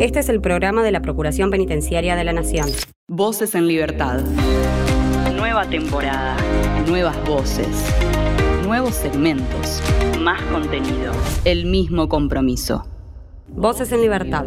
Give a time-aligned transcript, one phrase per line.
[0.00, 2.68] Este es el programa de la Procuración Penitenciaria de la Nación.
[3.06, 4.22] Voces en Libertad.
[5.36, 6.36] Nueva temporada.
[6.84, 7.68] Nuevas voces.
[8.64, 9.80] Nuevos segmentos.
[10.18, 11.12] Más contenido.
[11.44, 12.88] El mismo compromiso.
[13.46, 14.46] Voces en Libertad.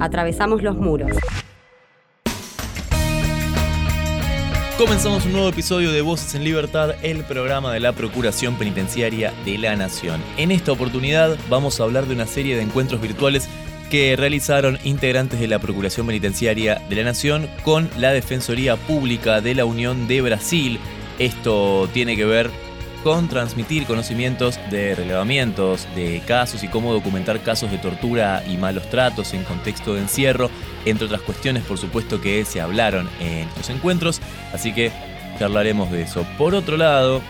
[0.00, 1.10] Atravesamos los muros.
[4.78, 9.58] Comenzamos un nuevo episodio de Voces en Libertad, el programa de la Procuración Penitenciaria de
[9.58, 10.22] la Nación.
[10.38, 13.48] En esta oportunidad vamos a hablar de una serie de encuentros virtuales
[13.92, 19.54] que realizaron integrantes de la Procuración Penitenciaria de la Nación con la Defensoría Pública de
[19.54, 20.80] la Unión de Brasil.
[21.18, 22.48] Esto tiene que ver
[23.04, 28.88] con transmitir conocimientos de relevamientos de casos y cómo documentar casos de tortura y malos
[28.88, 30.48] tratos en contexto de encierro,
[30.86, 34.22] entre otras cuestiones por supuesto que se hablaron en estos encuentros,
[34.54, 34.90] así que
[35.38, 36.24] charlaremos de eso.
[36.38, 37.20] Por otro lado,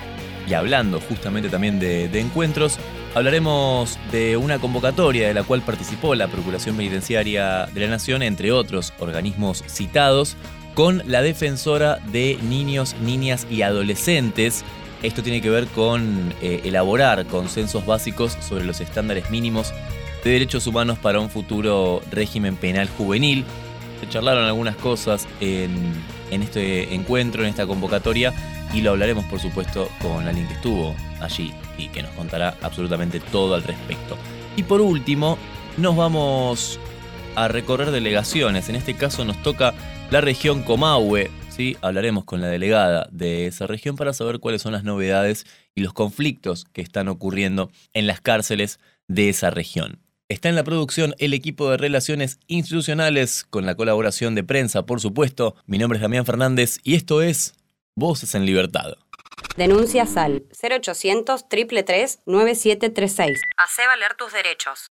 [0.48, 2.78] y hablando justamente también de, encuentros,
[3.14, 8.52] hablaremos de una convocatoria de la cual participó la Procuración Penitenciaria de la Nación, entre
[8.52, 10.36] otros organismos citados,
[10.74, 14.64] con la defensora de niños, niñas y adolescentes,
[15.02, 19.72] esto tiene que ver con eh, elaborar consensos básicos sobre los estándares mínimos
[20.22, 23.44] de derechos humanos para un futuro régimen penal juvenil.
[24.00, 25.92] Se charlaron algunas cosas en,
[26.30, 28.32] este encuentro, en esta convocatoria,
[28.72, 33.20] y lo hablaremos por supuesto con alguien que estuvo allí y que nos contará absolutamente
[33.20, 34.16] todo al respecto.
[34.56, 35.38] Y por último,
[35.76, 36.78] nos vamos
[37.34, 38.68] a recorrer delegaciones.
[38.68, 39.74] En este caso nos toca
[40.10, 41.76] la región Comahue, ¿sí?
[41.80, 45.92] hablaremos con la delegada de esa región para saber cuáles son las novedades y los
[45.92, 48.78] conflictos que están ocurriendo en las cárceles
[49.08, 50.00] de esa región.
[50.28, 55.00] Está en la producción el equipo de relaciones institucionales con la colaboración de prensa, por
[55.00, 55.56] supuesto.
[55.66, 57.54] Mi nombre es Damián Fernández y esto es
[57.94, 58.94] Voces en Libertad.
[59.58, 63.38] Denuncia SAL 0800 333 9736.
[63.58, 64.90] Hacé valer tus derechos.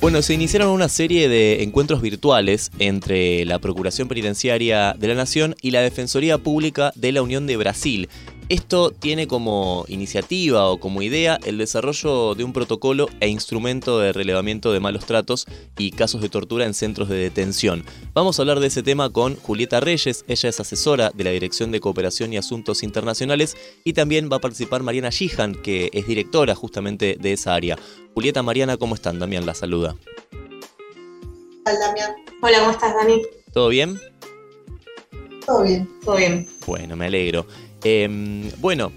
[0.00, 5.54] Bueno, se iniciaron una serie de encuentros virtuales entre la Procuración Penitenciaria de la Nación
[5.62, 8.08] y la Defensoría Pública de la Unión de Brasil.
[8.48, 14.12] Esto tiene como iniciativa o como idea el desarrollo de un protocolo e instrumento de
[14.12, 15.46] relevamiento de malos tratos
[15.78, 17.84] y casos de tortura en centros de detención.
[18.12, 21.70] Vamos a hablar de ese tema con Julieta Reyes, ella es asesora de la Dirección
[21.70, 26.54] de Cooperación y Asuntos Internacionales y también va a participar Mariana Gijan, que es directora
[26.54, 27.78] justamente de esa área.
[28.14, 29.18] Julieta, Mariana, ¿cómo están?
[29.18, 29.96] Damián la saluda.
[31.64, 32.10] Hola, Damián.
[32.42, 33.22] Hola, ¿cómo estás, Dani?
[33.52, 33.98] ¿Todo bien?
[35.46, 36.48] Todo bien, todo bien.
[36.66, 37.46] Bueno, me alegro.
[37.84, 38.92] Em, bueno,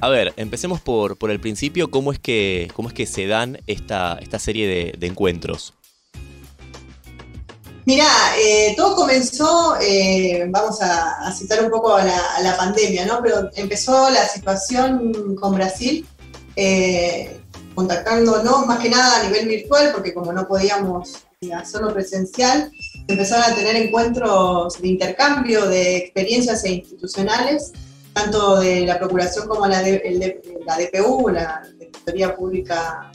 [0.00, 1.90] a ver, empecemos por, por el principio.
[1.90, 5.74] ¿Cómo es que, cómo es que se dan esta, esta serie de, encuentros?
[7.86, 8.06] Mira,
[8.38, 13.20] eh, todo comenzó, eh, vamos a, citar un poco a la, pandemia, ¿no?
[13.22, 16.06] Pero empezó la situación con Brasil
[16.56, 17.40] eh,
[17.74, 21.24] contactándonos más que nada a nivel virtual, porque como no podíamos
[21.54, 22.70] hacerlo presencial,
[23.06, 27.72] empezaron a tener encuentros de intercambio de experiencias e institucionales,
[28.14, 33.10] tanto de la Procuración como la, de, la DPU, la Defensoría Pública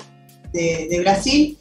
[0.51, 1.57] de, Brasil,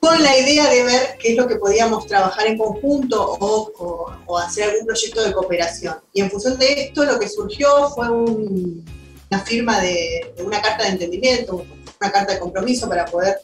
[0.00, 4.70] con la idea de ver qué es lo que podíamos trabajar en conjunto o, hacer
[4.70, 5.96] algún proyecto de cooperación.
[6.14, 10.84] Y en función de esto, lo que surgió fue una firma de, de, una carta
[10.84, 11.66] de entendimiento,
[12.00, 13.42] una carta de compromiso para poder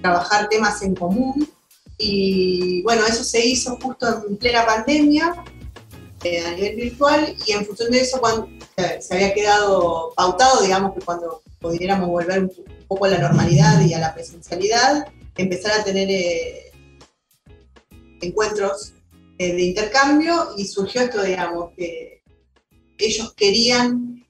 [0.00, 1.48] trabajar temas en común.
[1.96, 5.44] Y bueno, eso se hizo justo en plena pandemia,
[6.24, 8.48] eh, a nivel virtual, y en función de eso cuando,
[9.00, 12.52] se había quedado pautado, digamos, que cuando pudiéramos volver un
[12.88, 15.06] poco a la normalidad y a la presencialidad,
[15.36, 16.72] empezar a tener eh,
[18.20, 18.94] encuentros
[19.38, 22.22] eh, de intercambio y surgió esto, digamos, que
[22.98, 24.24] ellos querían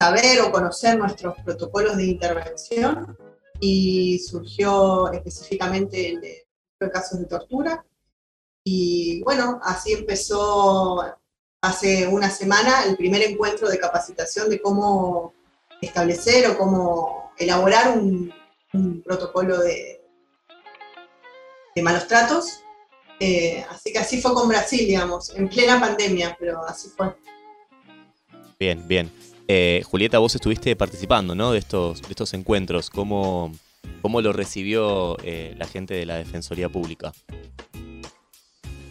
[0.00, 3.16] saber o conocer nuestros protocolos de intervención
[3.60, 6.46] y surgió específicamente el de,
[6.92, 7.84] casos de tortura.
[8.64, 11.02] Y bueno, así empezó
[11.60, 15.32] hace una semana el primer encuentro de capacitación de cómo
[15.80, 18.32] establecer o cómo elaborar un,
[19.04, 20.00] protocolo de,
[21.82, 22.60] malos tratos.
[23.20, 27.14] Eh, así que así fue con Brasil, digamos, en plena pandemia, pero así fue.
[28.58, 29.10] Bien, bien.
[29.48, 31.52] Eh, Julieta, vos estuviste participando ¿no?
[31.52, 32.90] de, estos, de estos encuentros.
[32.90, 33.52] ¿Cómo,
[34.00, 37.12] cómo lo recibió eh, la gente de la Defensoría Pública?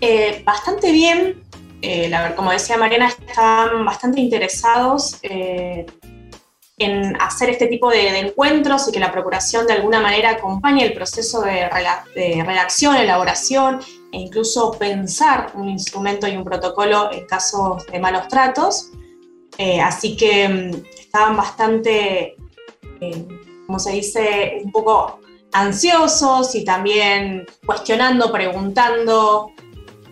[0.02, 1.44] Eh, bastante bien.
[1.82, 9.00] La, como decía Mariana, estaban bastante interesados en hacer este tipo de, encuentros y que
[9.00, 11.68] la Procuración de alguna manera acompañe el proceso de,
[12.14, 13.80] de redacción, elaboración
[14.12, 18.92] e incluso pensar un instrumento y un protocolo en casos de malos tratos.
[19.58, 22.36] Eh, así que mm, estaban bastante
[23.02, 23.28] eh,
[23.66, 25.20] como se dice, un poco
[25.54, 29.52] ansiosos y también cuestionando, preguntando,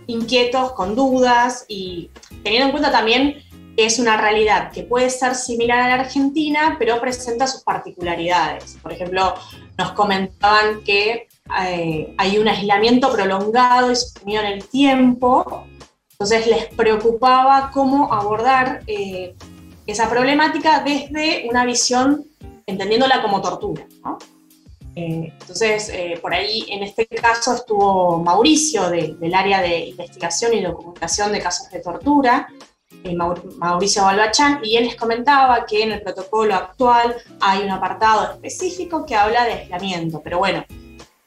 [0.09, 2.09] inquietos, con dudas y
[2.43, 3.43] teniendo en cuenta también
[3.77, 8.77] que es una realidad que puede ser similar a la Argentina, pero presenta sus particularidades.
[8.81, 9.35] Por ejemplo,
[9.77, 11.27] nos comentaban que
[11.61, 15.65] eh, hay un aislamiento prolongado y sostenido en el tiempo,
[16.11, 19.35] entonces les preocupaba cómo abordar eh,
[19.87, 22.25] esa problemática desde una visión
[22.65, 23.85] entendiéndola como tortura.
[24.99, 25.91] Eh, entonces,
[26.21, 31.69] por ahí en este caso estuvo Mauricio del área de investigación y documentación de casos
[31.69, 32.49] de tortura,
[33.57, 39.05] Mauricio Balbachán, y él les comentaba que en el protocolo actual hay un apartado específico
[39.05, 40.65] que habla de aislamiento, pero bueno,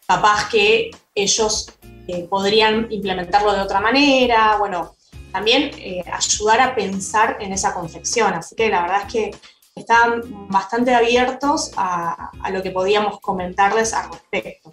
[0.07, 1.73] capaz que ellos
[2.09, 4.95] eh, podrían implementarlo de otra manera, bueno,
[5.33, 8.35] también eh, ayudar a pensar en esa confección.
[8.35, 9.31] Así que la verdad es que
[9.75, 14.71] estaban bastante abiertos a, lo que podíamos comentarles al respecto.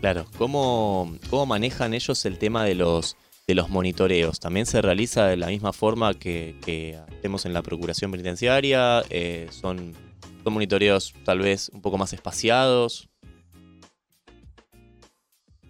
[0.00, 4.40] Claro, ¿Cómo, ¿cómo, manejan ellos el tema de los, de los monitoreos?
[4.40, 9.02] ¿También se realiza de la misma forma que, que hacemos en la Procuración Penitenciaria?
[9.10, 9.94] Eh, ¿son,
[10.42, 13.08] ¿Son monitoreos tal vez un poco más espaciados?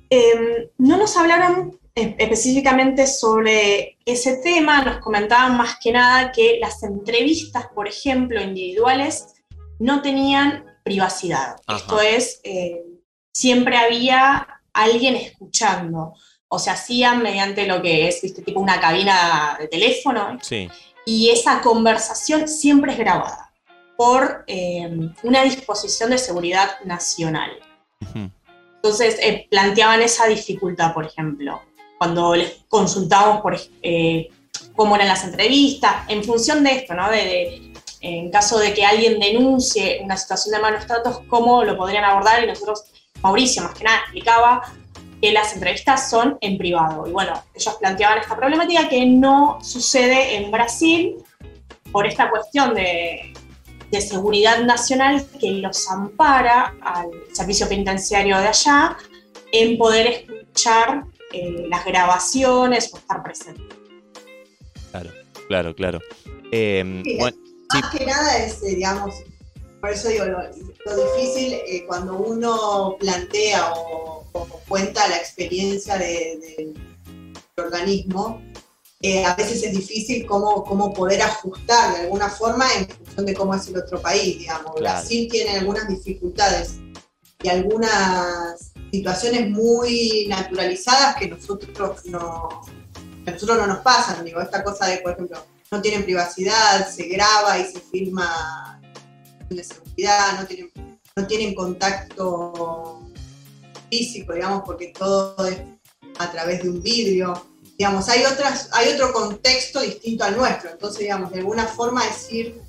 [0.08, 6.82] Em, no nos hablaron específicamente sobre ese tema, nos comentaban más que nada que las
[6.82, 9.34] entrevistas, por ejemplo, individuales,
[9.78, 11.56] no tenían privacidad.
[11.68, 12.82] Esto es, eh,
[13.32, 16.14] siempre había alguien escuchando,
[16.48, 20.38] o se hacían mediante lo que es, tipo una cabina de teléfono,
[21.04, 23.52] y esa conversación siempre es grabada
[23.96, 27.50] por em, una disposición de seguridad nacional.
[28.76, 31.62] Entonces eh, planteaban esa dificultad, por ejemplo,
[32.02, 34.28] cuando les consultamos por eh,
[34.74, 37.08] cómo eran las entrevistas, en función de esto, ¿no?
[37.08, 42.02] De, en caso de que alguien denuncie una situación de malos tratos, cómo lo podrían
[42.02, 42.82] abordar y nosotros,
[43.22, 44.62] Mauricio más que nada, explicaba
[45.20, 47.06] que las entrevistas son en privado.
[47.06, 51.18] Y bueno, ellos planteaban esta problemática que no sucede en Brasil
[51.92, 53.32] por esta cuestión de,
[53.92, 58.96] de seguridad nacional que los ampara al servicio penitenciario de allá
[59.52, 63.62] en poder escuchar eh, las grabaciones o estar presente.
[64.90, 65.10] Claro,
[65.48, 66.00] claro, claro.
[66.50, 69.14] Em, más que nada es, eh, digamos,
[69.80, 70.40] por eso digo, lo,
[70.96, 74.24] difícil eh, cuando uno plantea o,
[74.68, 76.72] cuenta la experiencia del
[77.56, 78.40] organismo,
[79.00, 83.34] eh, a veces es difícil cómo, cómo poder ajustar de alguna forma en función de
[83.34, 84.76] cómo es el otro país, digamos.
[84.76, 86.76] Brasil tiene algunas dificultades
[87.42, 92.62] y algunas situaciones muy naturalizadas que nosotros no,
[93.26, 97.58] nosotros no nos pasan, digo, esta cosa de, por ejemplo, no tienen privacidad, se graba
[97.58, 98.80] y se filma
[99.48, 100.70] de seguridad, no tienen,
[101.16, 103.00] no tienen contacto
[103.90, 105.58] físico, digamos, porque todo es
[106.18, 107.48] a través de un vidrio.
[107.78, 112.60] Digamos, hay, otras, hay otro contexto distinto al nuestro, entonces, digamos, de alguna forma decir,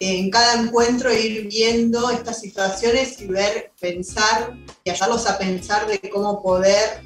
[0.00, 5.98] en cada encuentro ir viendo estas situaciones y ver, pensar y ayudarlos a pensar de
[6.10, 7.00] cómo poder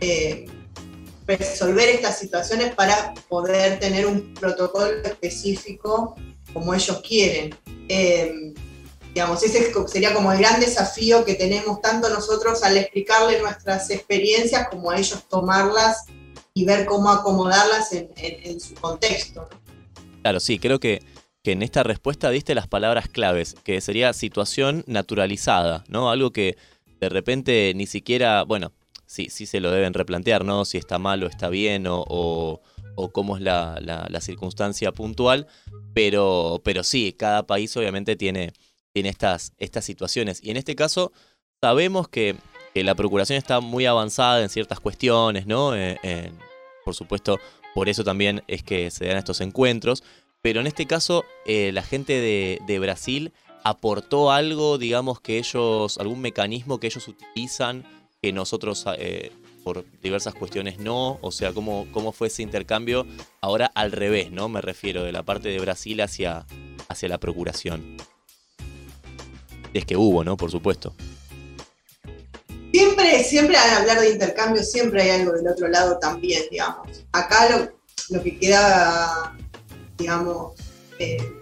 [0.00, 0.46] eh,
[1.26, 6.14] resolver estas situaciones para poder tener un protocolo específico
[6.52, 7.54] como ellos quieren.
[7.88, 8.52] Eh,
[9.14, 14.68] digamos, ese sería como el gran desafío que tenemos tanto nosotros al explicarle nuestras experiencias
[14.68, 16.04] como a ellos tomarlas
[16.52, 19.48] y ver cómo acomodarlas en, su contexto.
[20.22, 21.02] Claro, sí, creo que,
[21.44, 26.10] que, en esta respuesta diste las palabras claves, que sería situación naturalizada, ¿no?
[26.10, 26.56] Algo que
[27.00, 28.72] de repente ni siquiera, bueno,
[29.06, 30.64] sí, sí se lo deben replantear, ¿no?
[30.64, 32.60] Si está mal o está bien o, o,
[33.12, 35.46] cómo es la, la, circunstancia puntual,
[35.92, 38.52] pero, pero sí, cada país obviamente tiene,
[38.92, 40.42] tiene estas, estas situaciones.
[40.42, 41.12] Y en este caso
[41.60, 42.36] sabemos que
[42.74, 45.76] la Procuración está muy avanzada en ciertas cuestiones, ¿no?
[45.76, 46.32] Eh,
[46.84, 47.38] por supuesto,
[47.74, 50.02] por eso también es que se dan estos encuentros.
[50.44, 53.32] Pero en este caso, eh, la gente de, Brasil
[53.62, 57.82] aportó algo, digamos, que ellos, algún mecanismo que ellos utilizan,
[58.20, 59.32] que nosotros eh,
[59.64, 63.06] por diversas cuestiones no, o sea, ¿cómo, cómo fue ese intercambio
[63.40, 64.50] ahora al revés, ¿no?
[64.50, 66.44] Me refiero de la parte de Brasil hacia,
[66.88, 67.96] hacia la procuración.
[69.72, 70.36] Es que hubo, ¿no?
[70.36, 70.94] Por supuesto.
[72.70, 77.02] Siempre, siempre al hablar de intercambio, siempre hay algo del otro lado también, digamos.
[77.12, 77.72] Acá
[78.10, 79.34] lo, que queda,
[79.96, 80.54] digamos,
[80.98, 81.32] eh,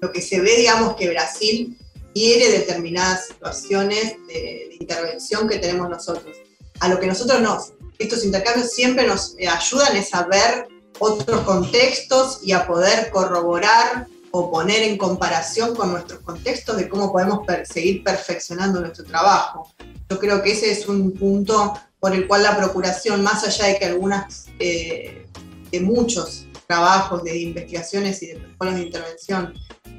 [0.00, 1.78] lo que se ve, digamos, que Brasil
[2.14, 6.38] quiere determinadas situaciones de, intervención que tenemos nosotros.
[6.80, 11.42] A lo que nosotros nos, estos intercambios siempre nos eh, ayudan es a ver otros
[11.42, 17.40] contextos y a poder corroborar o poner en comparación con nuestros contextos de cómo podemos
[17.64, 19.72] seguir perfeccionando nuestro trabajo.
[20.08, 23.78] Yo creo que ese es un punto por el cual la Procuración, más allá de
[23.78, 25.26] que algunas, eh,
[25.70, 29.54] de muchos trabajos de investigaciones y de protocolos de intervención,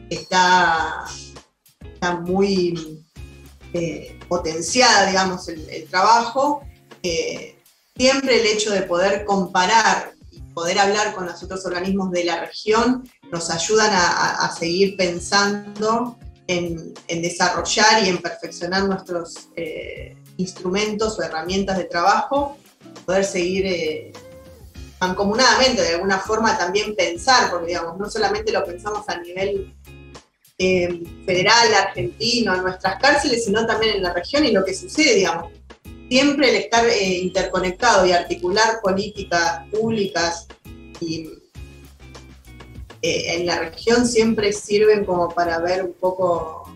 [0.10, 1.06] está,
[1.82, 3.04] está muy
[3.74, 6.62] eh, potenciada, digamos, el, trabajo,
[7.04, 7.58] eh,
[7.96, 12.46] siempre el hecho de poder comparar y poder hablar con los otros organismos de la
[12.46, 21.24] región nos ayudan a, seguir pensando en, desarrollar y en perfeccionar nuestros eh, instrumentos o
[21.24, 22.58] herramientas de trabajo,
[23.06, 24.14] poder seguir
[25.02, 29.74] mancomunadamente, de alguna forma también pensar, porque digamos, no solamente lo pensamos a nivel
[30.60, 35.16] eh, federal, argentino, en nuestras cárceles, sino también en la región y lo que sucede,
[35.16, 35.52] digamos.
[36.08, 40.48] Siempre el estar interconectado y articular políticas públicas
[41.00, 41.30] y
[43.02, 46.72] eh, en la región siempre sirven como para ver un poco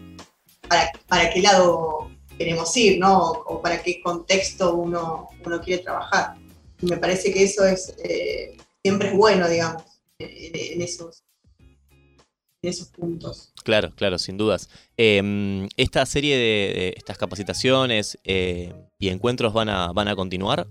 [1.08, 3.20] para, qué lado queremos ir, ¿no?
[3.20, 6.38] O, para qué contexto uno, uno quiere trabajar.
[6.82, 9.84] Me parece que eso es eh, siempre es bueno, digamos,
[10.20, 11.24] en, esos,
[11.58, 13.52] en esos puntos.
[13.64, 14.70] Claro, claro, sin dudas.
[14.96, 20.68] Em, ¿Esta serie de, estas capacitaciones eh, y encuentros van a, van a continuar?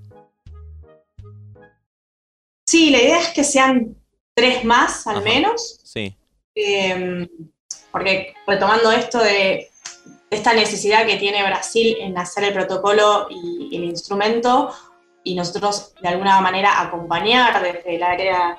[2.66, 3.96] Sí, la idea es que sean
[4.34, 5.80] tres más al menos.
[5.82, 6.16] Sí.
[6.54, 7.28] Em,
[7.90, 9.70] porque retomando esto de
[10.30, 14.72] esta necesidad que tiene Brasil en hacer el protocolo y el instrumento,
[15.24, 18.58] y nosotros de alguna manera acompañar desde el área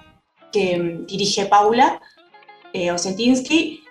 [0.51, 2.01] que dirige Paula
[2.74, 2.91] eh,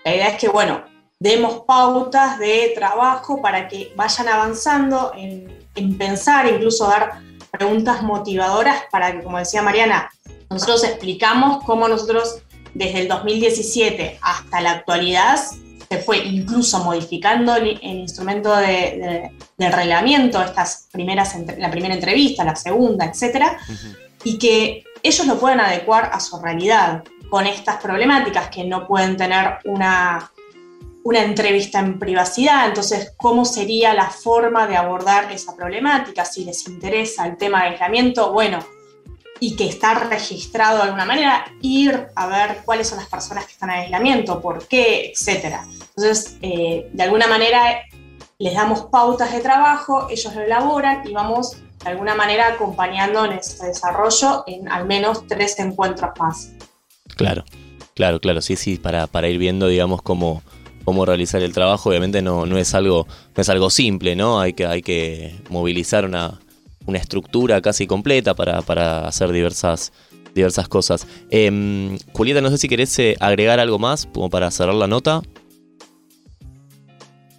[0.04, 0.84] la idea es que, bueno,
[1.18, 8.82] demos pautas de trabajo para que vayan avanzando en, en pensar, incluso dar preguntas motivadoras
[8.90, 10.10] para que, como decía Mariana,
[10.50, 12.42] nosotros explicamos cómo nosotros
[12.74, 15.40] desde el 2017 hasta la actualidad
[15.94, 23.04] se fue incluso modificando el, instrumento de, reglamento, estas primeras, la primera entrevista, la segunda,
[23.04, 23.58] etcétera,
[24.24, 29.16] y que ellos lo pueden adecuar a su realidad con estas problemáticas que no pueden
[29.16, 30.30] tener una,
[31.04, 36.24] una entrevista en privacidad, entonces, ¿cómo sería la forma de abordar esa problemática?
[36.24, 38.58] Si les interesa el tema de aislamiento, bueno,
[39.40, 43.52] y que está registrado de alguna manera, ir a ver cuáles son las personas que
[43.52, 45.56] están en aislamiento, por qué, etc.
[45.96, 47.82] Entonces, eh, de alguna manera
[48.38, 53.32] les damos pautas de trabajo, ellos lo elaboran y vamos de alguna manera acompañando en
[53.32, 56.52] ese desarrollo en al menos tres encuentros más.
[57.16, 57.44] Claro,
[57.94, 60.42] claro, claro, sí, sí, para, para ir viendo, digamos, cómo,
[60.84, 64.40] cómo realizar el trabajo, obviamente no, no, es algo, no es algo simple, ¿no?
[64.40, 66.40] Hay que, hay que movilizar una,
[66.86, 69.92] una estructura casi completa para, hacer diversas,
[70.34, 71.06] diversas cosas.
[71.30, 75.22] Em, Julieta, no sé si querés eh, agregar algo más como para cerrar la nota.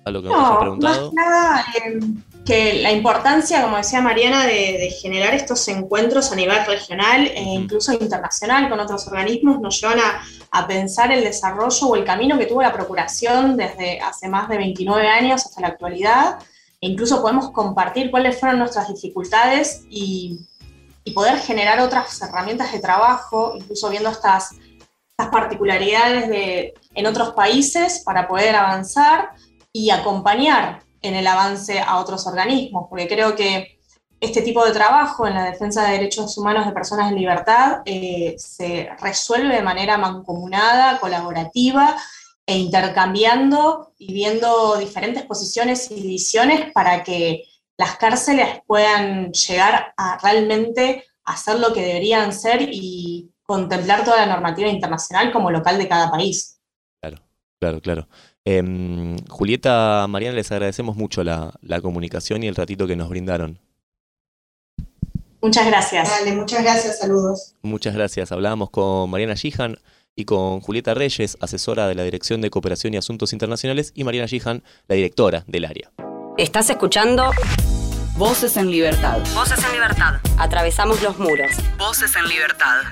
[0.05, 1.11] A lo que no, preguntado.
[1.11, 6.63] Más nada, em, que la importancia, como decía Mariana, de, generar estos encuentros a nivel
[6.67, 10.21] regional e incluso internacional con otros organismos nos llevan a,
[10.51, 14.57] a, pensar el desarrollo o el camino que tuvo la Procuración desde hace más de
[14.57, 16.37] 29 años hasta la actualidad
[16.85, 20.39] incluso podemos compartir cuáles fueron nuestras dificultades y,
[21.13, 28.01] poder generar otras herramientas de trabajo, incluso viendo estas, estas particularidades de, en otros países
[28.03, 29.29] para poder avanzar
[29.71, 33.77] y acompañar en el avance a otros organismos, porque creo que
[34.19, 38.33] este tipo de trabajo en la defensa de derechos humanos de personas en libertad eh,
[38.39, 41.95] se resuelve de manera mancomunada, colaborativa
[42.45, 47.43] e intercambiando y viendo diferentes posiciones y visiones para que
[47.77, 54.33] las cárceles puedan llegar a realmente hacer lo que deberían ser y contemplar toda la
[54.33, 56.59] normativa internacional como local de cada país.
[57.01, 57.17] Claro,
[57.59, 58.07] claro, claro.
[58.43, 63.59] Em, Julieta, Mariana, les agradecemos mucho la, la, comunicación y el ratito que nos brindaron.
[65.41, 66.09] Muchas gracias.
[66.09, 67.55] Dale, muchas gracias, saludos.
[67.63, 68.31] Muchas gracias.
[68.31, 69.77] Hablábamos con Mariana Gijan
[70.15, 74.27] y con Julieta Reyes, asesora de la Dirección de Cooperación y Asuntos Internacionales, y Mariana
[74.27, 75.91] Gijan, la directora del área.
[76.37, 77.31] Estás escuchando
[78.17, 79.19] Voces en Libertad.
[79.33, 80.15] Voces en Libertad.
[80.37, 81.51] Atravesamos los muros.
[81.77, 82.83] Voces en Libertad.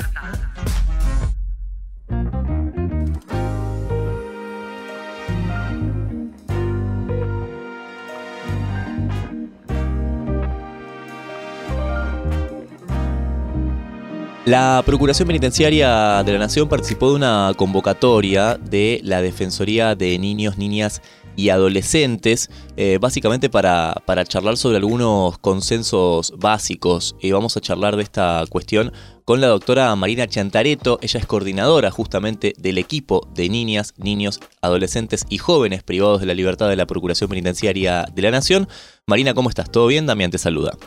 [14.46, 20.58] La Procuración Penitenciaria de la Nación participó de una convocatoria de la Defensoría de Niños,
[20.58, 21.02] Niñas
[21.38, 27.16] y Adolescentes, eh, básicamente para, para, charlar sobre algunos consensos básicos.
[27.22, 28.92] Y vamos a charlar de esta cuestión
[29.24, 31.00] con la doctora Marina Chantareto.
[31.02, 36.34] Ella es coordinadora justamente del equipo de niñas, niños, adolescentes y jóvenes privados de la
[36.34, 38.68] libertad de la Procuración Penitenciaria de la Nación.
[39.08, 39.72] Marina, ¿cómo estás?
[39.72, 40.06] ¿Todo bien?
[40.06, 40.78] Damián te saluda.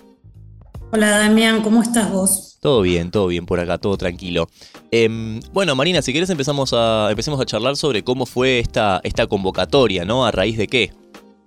[0.97, 2.57] Hola Damián, ¿cómo estás vos?
[2.59, 4.49] Todo bien, todo bien por acá, todo tranquilo.
[4.91, 9.27] Eh, bueno, Marina, si quieres empezamos a, empecemos a charlar sobre cómo fue esta, esta
[9.27, 10.25] convocatoria, ¿no?
[10.25, 10.95] ¿A raíz de qué?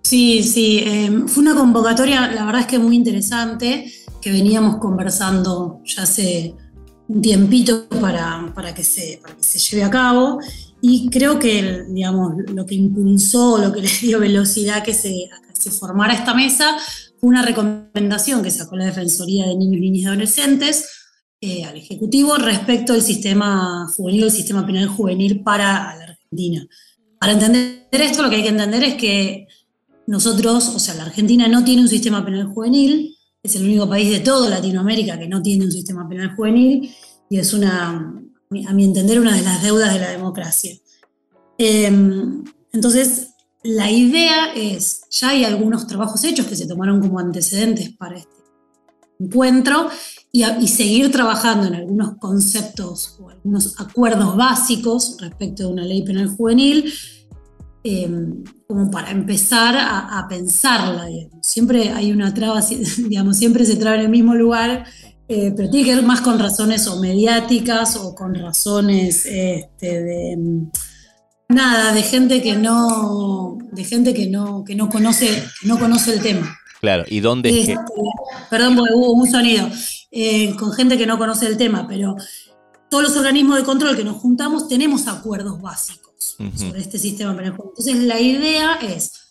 [0.04, 3.92] Sí, sí, eh, fue una convocatoria, la verdad es que muy interesante,
[4.22, 6.54] que veníamos conversando ya hace
[7.08, 10.38] un tiempito para, para, que, se, para que se lleve a cabo.
[10.80, 15.42] Y creo que, digamos, lo que impulsó, lo que le dio velocidad que se, a
[15.42, 16.78] que se formara esta mesa
[17.22, 20.90] una recomendación que sacó la Defensoría de Niños, Niñas y Adolescentes
[21.42, 26.68] eh, al Ejecutivo respecto al sistema juvenil, el sistema penal juvenil para la Argentina.
[27.20, 29.48] Para entender esto, lo que hay que entender es que
[30.08, 34.10] nosotros, o sea, la Argentina no tiene un sistema penal juvenil, es el único país
[34.10, 36.94] de toda Latinoamérica que no tiene un sistema penal juvenil
[37.30, 38.22] y es una,
[38.68, 40.76] a mi entender, una de las deudas de la democracia.
[41.58, 41.92] Eh,
[42.72, 43.29] entonces,
[43.64, 48.40] la idea es, ya hay algunos trabajos hechos que se tomaron como antecedentes para este
[49.20, 49.90] encuentro
[50.32, 56.30] y, seguir trabajando en algunos conceptos o algunos acuerdos básicos respecto de una ley penal
[56.30, 56.94] juvenil,
[57.84, 61.08] em, como para empezar a, pensarla.
[61.42, 62.62] Siempre hay una traba,
[63.10, 64.86] digamos, siempre se traba en el mismo lugar,
[65.28, 70.38] eh, pero tiene que ver más con razones o mediáticas o con razones este, de
[71.50, 76.22] Nada, de gente que no, de gente que no, que no conoce, no conoce el
[76.22, 76.60] tema.
[76.80, 77.72] Claro, ¿y dónde es que...
[77.74, 77.84] Este,
[78.52, 79.68] perdón, porque hubo un sonido.
[80.12, 82.16] Eh, con gente que no conoce el tema, pero
[82.90, 87.56] todos los organismos de control que nos juntamos tenemos acuerdos básicos sobre este sistema penal.
[87.58, 89.28] Entonces, la idea es,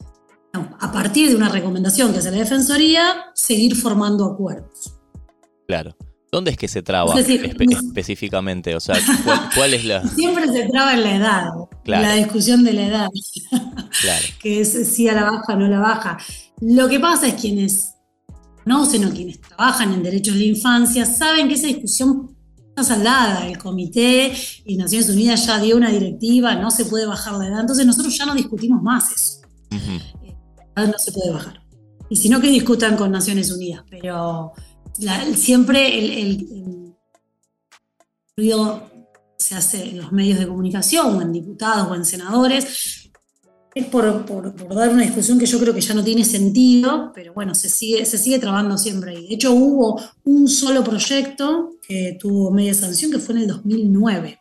[0.52, 4.94] a partir de una recomendación que hace la Defensoría, seguir formando acuerdos.
[5.66, 5.96] Claro.
[6.30, 8.76] ¿Dónde es que se traba específicamente?
[8.76, 8.96] O sea,
[9.54, 10.06] ¿cuál, es la...?
[10.06, 11.44] Siempre se traba en la edad,
[11.88, 13.08] la discusión de la edad.
[14.00, 14.26] Claro.
[14.42, 16.18] que es si a la baja o no la baja.
[16.60, 17.94] Lo que pasa es quienes
[18.64, 22.36] conocen o quienes trabajan en derechos de la infancia saben que esa discusión
[22.68, 23.48] está saldada.
[23.48, 24.32] El Comité
[24.64, 27.60] y Naciones Unidas ya dio una directiva, no se puede bajar la edad.
[27.60, 29.40] Entonces nosotros ya no discutimos más eso.
[29.70, 31.62] La edad no se puede bajar.
[32.10, 33.84] Y si no, que discutan con Naciones Unidas.
[33.90, 34.52] Pero
[35.34, 36.94] siempre el,
[38.36, 38.87] ruido
[39.38, 43.08] se hace en los medios de comunicación, o en diputados, o en senadores,
[43.74, 44.24] es por,
[44.74, 48.04] dar una discusión que yo creo que ya no tiene sentido, pero bueno, se sigue,
[48.04, 49.28] se sigue trabando siempre ahí.
[49.28, 54.38] De hecho, hubo un solo proyecto que tuvo media sanción, que fue en el 2009.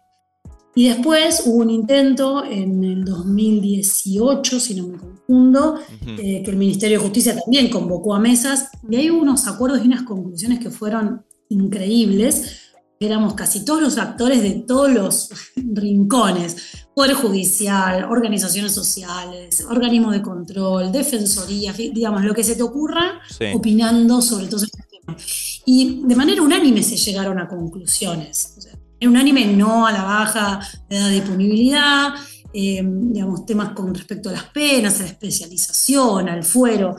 [0.75, 6.57] Y después hubo un intento en el 2018, si no me confundo, eh, que el
[6.57, 10.69] Ministerio de Justicia también convocó a mesas, y hay unos acuerdos y unas conclusiones que
[10.69, 12.66] fueron increíbles.
[12.99, 20.21] Éramos casi todos los actores de todos los rincones, Poder Judicial, organizaciones sociales, organismos de
[20.23, 23.21] control, defensoría, digamos, lo que se te ocurra,
[23.53, 25.61] opinando sobre todos estos temas.
[25.65, 28.55] Y de manera unánime se llegaron a conclusiones.
[28.57, 32.13] O sea, en un anime no a la baja de edad de disponibilidad,
[32.53, 36.95] eh, digamos, temas con respecto a las penas, a la especialización, al fuero.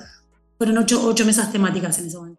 [0.57, 2.38] Fueron ocho, mesas temáticas en ese momento.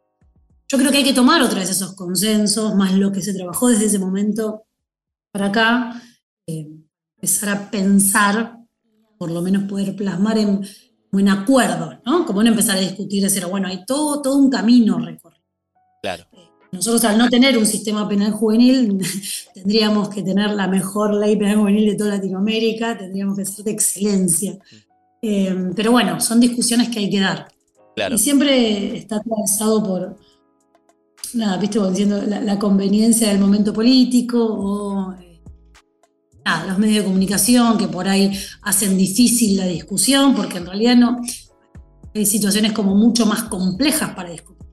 [0.72, 3.70] Yo creo que hay que tomar otra vez esos consensos, más lo que se trabajó
[3.70, 4.66] desde ese momento
[5.32, 6.02] para acá,
[6.46, 6.68] eh,
[7.16, 8.60] empezar a pensar,
[9.18, 10.64] por lo menos poder plasmar en,
[11.12, 12.24] en acuerdos, ¿no?
[12.24, 15.44] Como no empezar a discutir, decir, bueno, hay todo, todo un camino recorrido.
[16.04, 16.26] Claro.
[16.34, 19.00] Eh, nosotros al no tener un sistema penal juvenil,
[19.56, 23.72] tendríamos que tener la mejor ley penal juvenil de toda Latinoamérica, tendríamos que ser de
[23.72, 24.60] excelencia.
[25.20, 27.48] Eh, pero bueno, son discusiones que hay que dar.
[28.12, 30.18] Y siempre está atravesado por,
[31.34, 35.42] nada, viste, diciendo la, conveniencia del momento político o eh,
[36.68, 41.22] los medios de comunicación que por ahí hacen difícil la discusión, porque en realidad no,
[42.16, 44.68] hay situaciones como mucho más complejas para discutir.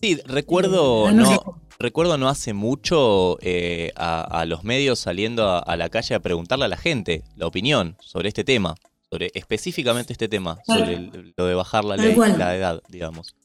[0.00, 6.14] Sí, recuerdo, no, recuerdo no hace mucho eh, a, los medios saliendo a, la calle
[6.14, 8.74] a preguntarle a la gente la opinión sobre este tema,
[9.10, 13.36] sobre específicamente este tema, sobre lo de bajar la ley, la edad, digamos.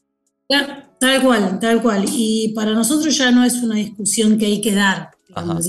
[0.48, 2.04] Tal cual, tal cual.
[2.10, 5.10] Y para nosotros ya no es una discusión que hay que dar.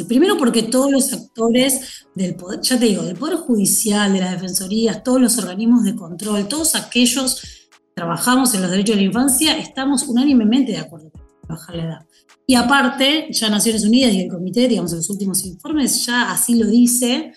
[0.08, 4.32] Primero porque todos los actores del poder, ya te digo, del Poder Judicial, de las
[4.32, 9.58] Defensorías, todos los organismos de control, todos aquellos trabajamos en los derechos de la infancia,
[9.58, 12.08] estamos unánimemente de acuerdo con bajar la edad.
[12.48, 16.56] Y aparte, ya Naciones Unidas y el comité, digamos, en los últimos informes, ya así
[16.56, 17.34] lo dice.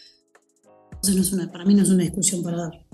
[0.92, 2.86] Entonces, no es una, para mí no es una discusión para dar.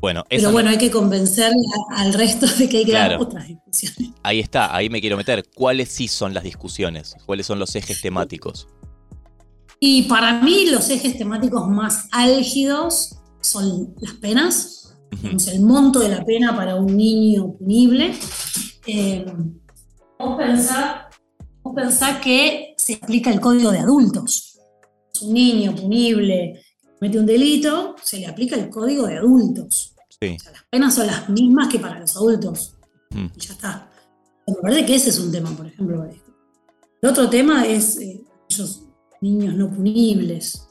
[0.00, 1.52] Bueno, Pero bueno, hay que convencer
[1.90, 4.12] al resto de que hay que dar otras discusiones.
[4.22, 5.44] Ahí está, ahí me quiero meter.
[5.54, 7.16] ¿Cuáles sí son las discusiones?
[7.26, 8.66] ¿Cuáles son los ejes temáticos?
[9.78, 16.24] Y para mí los ejes temáticos más álgidos son las penas, el monto de la
[16.24, 18.14] pena para un niño punible.
[18.86, 19.26] Eh,
[20.18, 24.58] vos, pensar, que se aplica el código de adultos.
[25.22, 26.62] Un niño punible
[27.00, 29.89] comete un delito, se le aplica el código de adultos.
[30.20, 32.76] Las penas son las mismas que para los adultos.
[33.10, 33.90] Y ya está.
[34.46, 36.04] Me parece que ese es un tema, por ejemplo.
[37.02, 38.82] El otro tema es eh, ellos,
[39.20, 40.66] niños no punibles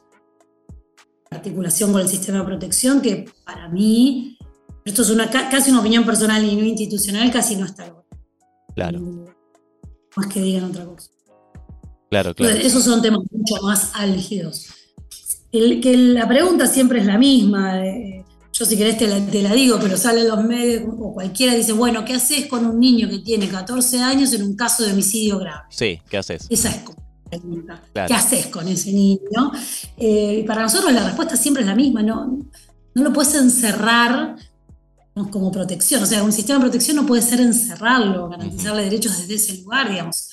[1.31, 4.37] articulación con el sistema de protección, que para mí,
[4.85, 7.93] esto es una, casi una opinión personal y no institucional, casi no está
[8.75, 9.25] Claro.
[10.15, 11.11] Más que digan otra cosa.
[12.09, 12.55] Claro, claro.
[12.57, 14.67] esos son temas mucho más álgidos.
[15.51, 17.81] El, que la pregunta siempre es la misma.
[18.51, 21.53] Yo si querés te la, te la, digo, pero sale en los medios o cualquiera
[21.53, 24.91] dice, bueno, ¿qué haces con un niño que tiene 14 años en un caso de
[24.91, 25.63] homicidio grave?
[25.69, 26.47] Sí, ¿qué haces?
[26.49, 26.99] Esa es como
[27.93, 29.51] ¿Qué haces con ese niño?
[29.97, 32.39] Eh, para nosotros la respuesta siempre es la misma, no,
[32.95, 34.35] no lo puedes encerrar
[35.31, 39.35] como protección, o sea, un sistema de protección no puede ser encerrarlo, garantizarle derechos desde
[39.35, 40.29] ese lugar, digamos.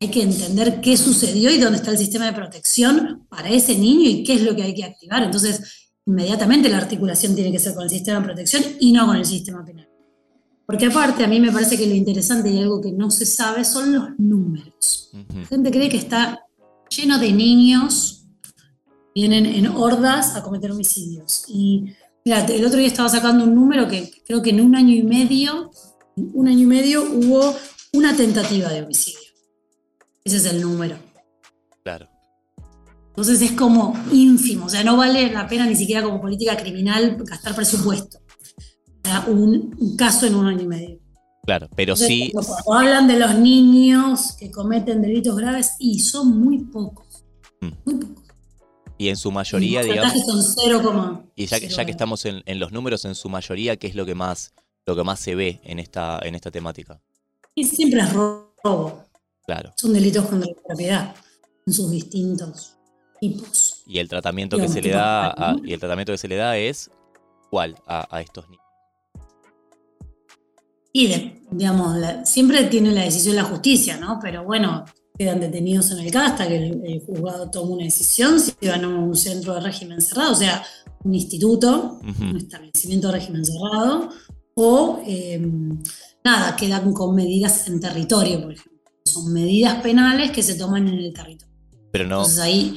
[0.00, 4.08] Hay que entender qué sucedió y dónde está el sistema de protección para ese niño
[4.08, 5.22] y qué es lo que hay que activar.
[5.24, 9.16] Entonces, inmediatamente la articulación tiene que ser con el sistema de protección y no con
[9.16, 9.88] el sistema penal.
[10.66, 13.64] Porque aparte, a mí me parece que lo interesante y algo que no se sabe
[13.64, 15.10] son los números.
[15.34, 16.44] La gente cree que está
[16.88, 18.24] lleno de niños,
[19.12, 21.44] vienen en hordas a cometer homicidios.
[21.48, 21.86] Y
[22.24, 25.02] mira, el otro día estaba sacando un número que creo que en un año y
[25.02, 25.72] medio,
[26.16, 27.52] un año y medio hubo
[27.92, 29.18] una tentativa de homicidio.
[30.22, 31.09] Ese es el número.
[33.20, 37.18] Entonces es como ínfimo, o sea, no vale la pena ni siquiera como política criminal
[37.18, 38.18] gastar presupuesto
[39.28, 40.98] un, caso en un año y medio.
[41.44, 42.30] Claro, pero sí.
[42.32, 47.26] Cuando hablan de los niños que cometen delitos graves, y son muy pocos.
[47.60, 47.68] Mm.
[47.84, 48.24] Muy pocos.
[48.96, 50.14] Y en su mayoría, digamos.
[50.24, 53.86] Son 0, y ya que, ya que estamos en, los números, en su mayoría, ¿qué
[53.86, 54.54] es lo que más,
[54.86, 57.02] lo que más se ve en esta, en esta temática?
[57.54, 59.04] Y siempre es robo.
[59.44, 59.74] Claro.
[59.76, 61.14] Son delitos contra la propiedad,
[61.66, 62.79] en sus distintos
[63.20, 63.82] tipos.
[63.86, 66.90] Y el tratamiento que se le da, y el tratamiento que se le da es
[67.50, 68.60] cuál a estos niños.
[70.92, 74.18] Y, digamos, siempre tiene la decisión la justicia, ¿no?
[74.20, 74.84] Pero bueno,
[75.16, 78.88] quedan detenidos en el CAS hasta que el, juzgado toma una decisión, si van a
[78.88, 80.64] un centro de régimen cerrado, o sea,
[81.04, 84.08] un instituto, un establecimiento de régimen cerrado,
[84.54, 85.80] o em,
[86.24, 88.80] nada, quedan con medidas en territorio, por ejemplo.
[89.04, 91.54] Son medidas penales que se toman en el territorio.
[91.92, 92.16] Pero no.
[92.18, 92.76] Entonces ahí,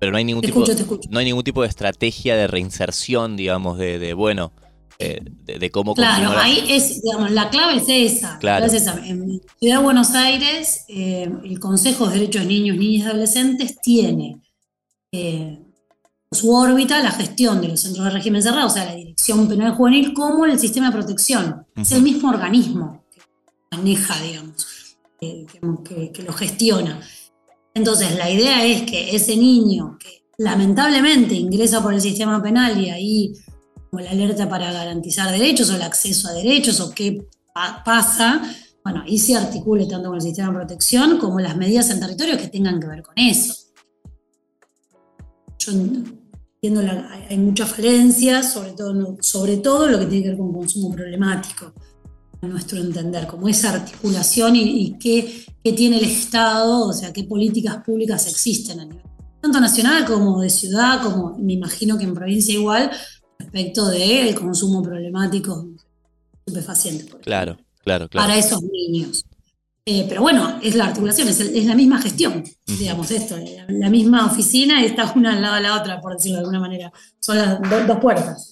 [0.00, 0.64] pero no hay ningún tipo,
[1.10, 4.50] no hay ningún tipo de estrategia de reinserción, digamos, de, de bueno,
[4.98, 8.38] eh, de, cómo Claro, ahí es, digamos, la clave es esa.
[8.38, 8.64] Claro.
[8.64, 13.78] En Ciudad de Buenos Aires, eh, el Consejo de Derechos de Niños, Niñas y Adolescentes
[13.82, 14.40] tiene
[15.12, 15.58] eh,
[16.30, 19.74] su órbita la gestión de los centros de régimen cerrado, o sea, la Dirección Penal
[19.74, 21.66] Juvenil, como el sistema de protección.
[21.76, 23.20] Es el mismo organismo que
[23.76, 27.00] maneja, digamos, que, que lo gestiona.
[27.74, 32.90] Entonces, la idea es que ese niño que lamentablemente ingresa por el sistema penal y
[32.90, 33.34] ahí
[33.90, 37.26] como la alerta para garantizar derechos o el acceso a derechos o qué
[37.84, 38.40] pasa,
[38.84, 42.38] bueno, ahí se articule tanto con el sistema de protección como las medidas en territorio
[42.38, 43.54] que tengan que ver con eso.
[45.58, 50.38] Yo entiendo, la, hay muchas falencias, sobre todo, sobre todo lo que tiene que ver
[50.38, 51.74] con consumo problemático,
[52.42, 57.24] a nuestro entender, como esa articulación y, qué, qué, tiene el Estado, o sea, qué
[57.24, 62.14] políticas públicas existen a nivel tanto nacional como de ciudad, como me imagino que en
[62.14, 62.90] provincia igual,
[63.38, 65.76] respecto del consumo problemático de
[66.46, 67.14] estupefacientes.
[67.22, 68.26] Claro, claro, claro.
[68.26, 69.24] Para esos niños.
[69.86, 73.36] Eh, pero bueno, es la articulación, es, la misma gestión, digamos, esto,
[73.68, 76.60] la, misma oficina y está una al lado de la otra, por decirlo de alguna
[76.60, 76.92] manera.
[77.18, 78.49] Son las dos puertas.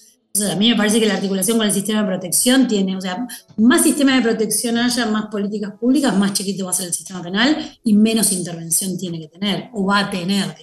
[0.51, 3.27] A mí me parece que la articulación con el sistema de protección tiene, o sea,
[3.57, 7.23] más sistema de protección haya, más políticas públicas, más chiquito va a ser el sistema
[7.23, 10.55] penal y menos intervención tiene que tener, o va a tener.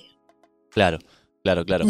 [0.72, 1.00] Claro.
[1.46, 1.86] Claro, claro.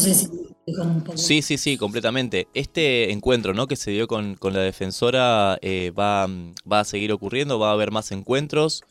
[1.15, 2.49] Sí, sí, sí, completamente.
[2.53, 3.67] Este encuentro ¿no?
[3.67, 6.27] que se dio con, la defensora eh, va,
[6.69, 8.83] va, a seguir ocurriendo, va a haber más encuentros.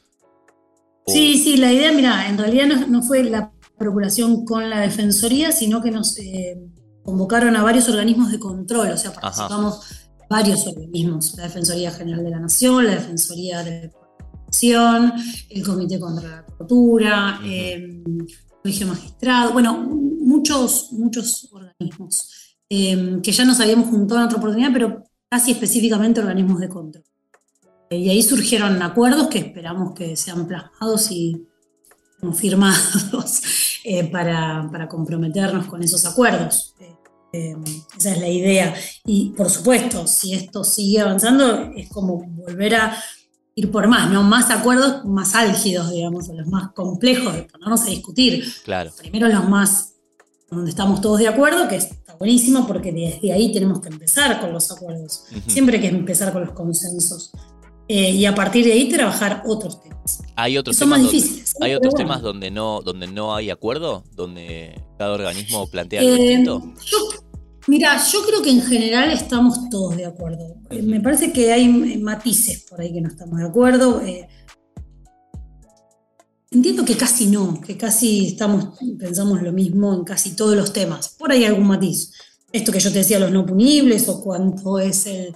[1.06, 5.82] Sí, sí, la idea, mira, en realidad no, fue la procuración con la defensoría, sino
[5.82, 6.56] que nos eh,
[7.04, 9.80] convocaron a varios organismos de control, o sea, participamos
[10.28, 13.92] varios organismos, la Defensoría General de la Nación, la Defensoría del
[14.46, 15.12] Información,
[15.50, 18.02] el Comité contra la Tortura, el
[18.62, 22.30] Colegio Magistrado, bueno, muchos, muchos organismos
[22.68, 27.04] que ya nos habíamos juntado en otra oportunidad, pero casi específicamente organismos de control.
[27.90, 31.46] Y ahí surgieron acuerdos que esperamos que sean plasmados y
[32.34, 33.12] firmados
[33.86, 36.74] eh, para, para, comprometernos con esos acuerdos.
[36.80, 36.96] Eh,
[37.34, 37.56] eh,
[37.98, 38.74] esa es la idea.
[39.04, 42.96] Y por supuesto, si esto sigue avanzando, es como volver a
[43.54, 44.22] ir por más, ¿no?
[44.22, 48.44] Más acuerdos más álgidos, digamos, los más complejos, de ponernos a discutir.
[48.64, 48.90] Claro.
[48.96, 49.94] Primero los más
[50.50, 54.52] donde estamos todos de acuerdo, que está buenísimo porque desde ahí tenemos que empezar con
[54.52, 55.24] los acuerdos.
[55.46, 57.32] Siempre hay que empezar con los consensos.
[57.86, 60.22] Eh, y a partir de ahí trabajar otros temas.
[60.36, 65.12] Hay otros temas, donde, ¿hay otros temas donde no, donde no hay acuerdo, donde cada
[65.12, 66.72] organismo plantea algo eh, distinto.
[67.66, 70.56] mira, yo creo que en general estamos todos de acuerdo.
[70.70, 71.68] Eh, me parece que hay
[71.98, 74.00] matices por ahí que no estamos de acuerdo.
[76.50, 81.16] entiendo que casi no, que casi estamos, pensamos lo mismo en casi todos los temas.
[81.18, 82.12] Por ahí hay algún matiz.
[82.50, 85.34] Esto que yo te decía, los no punibles o cuánto es el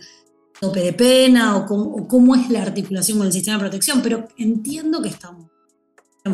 [0.60, 1.66] tope de pena o
[2.08, 5.46] cómo, es la articulación con el sistema de protección, pero entiendo que estamos,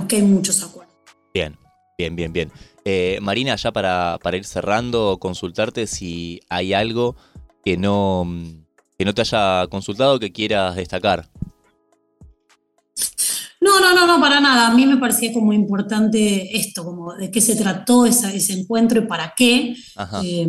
[0.08, 0.94] que hay muchos acuerdos.
[1.32, 1.56] Bien,
[1.98, 2.52] bien, bien, bien.
[2.84, 7.16] Eh, Marina, ya para, para, ir cerrando, consultarte si hay algo
[7.64, 8.26] que no,
[8.98, 11.28] que no te haya consultado que quieras destacar.
[13.64, 14.66] No, no, no, no, para nada.
[14.66, 19.06] A mí me parecía como importante esto, como de qué se trató ese encuentro y
[19.06, 19.74] para qué.
[20.22, 20.48] Eh,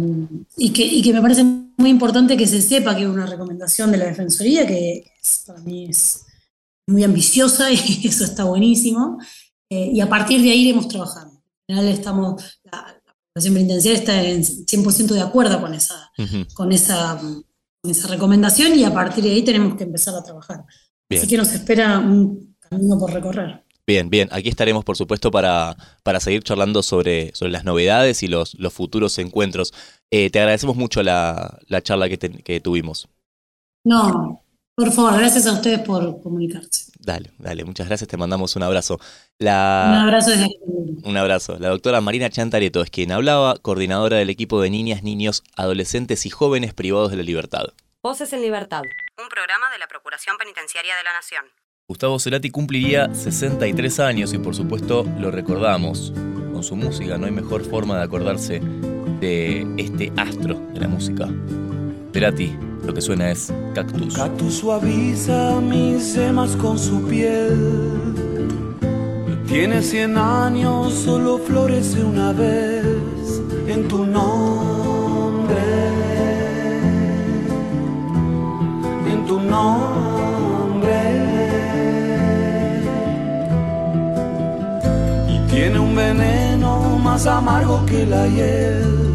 [0.57, 1.45] y, que, y, que, me parece
[1.77, 5.11] muy importante que se sepa que es una recomendación de la Defensoría, que
[5.45, 6.25] para mí es
[6.87, 9.19] muy ambiciosa y eso está buenísimo.
[9.69, 11.41] Eh, y a partir de ahí iremos trabajando.
[11.67, 13.01] En general estamos, la,
[13.33, 16.09] Población Penitenciaria está en 100% de acuerdo con esa,
[16.53, 20.63] con, esa, con esa recomendación y a partir de ahí tenemos que empezar a trabajar.
[21.09, 23.65] Así que nos espera un camino por recorrer.
[23.87, 24.29] Bien, bien.
[24.31, 28.73] Aquí estaremos, por supuesto, para, para seguir charlando sobre, sobre las novedades y los, los
[28.73, 29.73] futuros encuentros.
[30.11, 33.09] Eh, te agradecemos mucho la, charla que, tuvimos.
[33.83, 34.43] No,
[34.75, 36.91] por favor, gracias a ustedes por comunicarse.
[36.99, 38.99] Dale, dale, muchas gracias, te mandamos un abrazo.
[39.37, 40.49] La, un abrazo desde
[41.03, 41.57] Un abrazo.
[41.59, 46.29] La doctora Marina Chantareto es quien hablaba, coordinadora del equipo de niñas, niños, adolescentes y
[46.29, 47.65] jóvenes privados de la libertad.
[48.01, 48.81] Voces en Libertad,
[49.17, 51.45] un programa de la Procuración Penitenciaria de la Nación.
[51.87, 56.11] Gustavo Cerati cumpliría 63 años y por supuesto lo recordamos
[56.51, 57.17] con su música.
[57.17, 58.61] No hay mejor forma de acordarse
[59.25, 61.27] de este astro de la música.
[62.13, 64.13] Cerati, lo que suena es Cactus.
[64.13, 68.13] Cactus suaviza mis semas con su piel.
[69.47, 72.85] Tiene 100 años, solo florece una vez
[73.67, 75.55] en tu nombre.
[79.11, 80.99] En tu nombre.
[85.49, 89.14] Tiene un veneno más amargo que la hiel.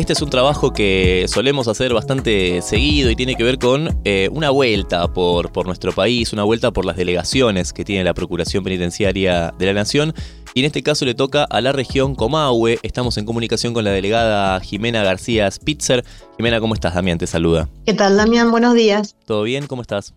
[0.00, 4.30] Este es un trabajo que solemos hacer bastante seguido y tiene que ver con eh,
[4.32, 8.64] una vuelta por, por nuestro país, una vuelta por las delegaciones que tiene la Procuración
[8.64, 10.14] Penitenciaria de la Nación
[10.54, 12.78] y en este caso le toca a la región Comahue.
[12.82, 16.02] Estamos en comunicación con la delegada Jimena García Spitzer.
[16.38, 16.94] Jimena, ¿cómo estás?
[16.94, 17.68] Damián te saluda.
[17.84, 18.50] ¿Qué tal, Damián?
[18.50, 19.16] Buenos días.
[19.26, 19.66] ¿Todo bien?
[19.66, 20.14] ¿Cómo estás?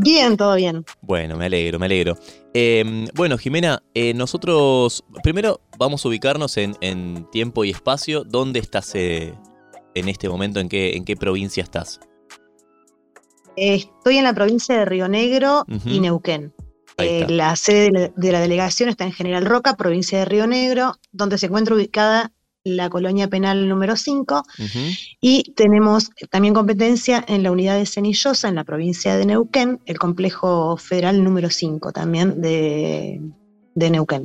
[0.00, 0.84] Bien, todo bien.
[1.02, 2.16] Bueno, me alegro, me alegro.
[2.54, 8.22] Em, bueno, Jimena, eh, nosotros primero vamos a ubicarnos en, tiempo y espacio.
[8.22, 9.34] ¿Dónde estás eh,
[9.96, 10.60] en este momento?
[10.60, 11.98] ¿En qué, ¿En qué provincia estás?
[13.56, 16.54] Estoy en la provincia de Río Negro y Neuquén.
[16.98, 21.38] Eh, la sede de la, delegación está en General Roca, provincia de Río Negro, donde
[21.38, 22.32] se encuentra ubicada
[22.76, 24.42] la colonia penal número 5
[25.20, 29.98] y tenemos también competencia en la unidad de Cenillosa en la provincia de Neuquén, el
[29.98, 33.20] complejo federal número 5 también de,
[33.74, 34.24] Neuquén,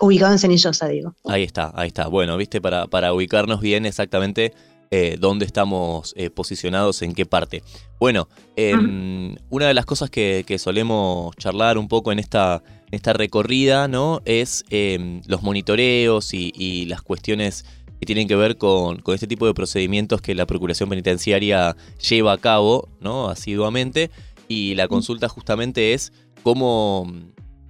[0.00, 1.14] ubicado en Cenillosa, digo.
[1.24, 2.08] Ahí está, ahí está.
[2.08, 4.52] Bueno, viste, para, para ubicarnos bien exactamente
[4.96, 7.64] eh, dónde estamos eh, posicionados, en qué parte.
[7.98, 12.62] Bueno, em, una de las cosas que, solemos charlar un poco en esta,
[12.94, 14.20] esta recorrida, ¿no?
[14.24, 17.64] Es em, los monitoreos y, las cuestiones
[18.00, 21.76] que tienen que ver con, este tipo de procedimientos que la Procuración Penitenciaria
[22.08, 23.28] lleva a cabo, ¿no?
[23.28, 24.10] Asiduamente.
[24.48, 27.06] Y la consulta justamente es cómo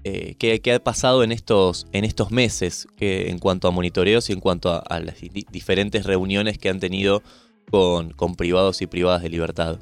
[0.06, 4.40] eh, ¿qué, ha pasado en estos, en estos meses en cuanto a monitoreos y en
[4.40, 5.16] cuanto a, las
[5.50, 7.22] diferentes reuniones que han tenido
[7.70, 9.78] con, privados y privadas de libertad?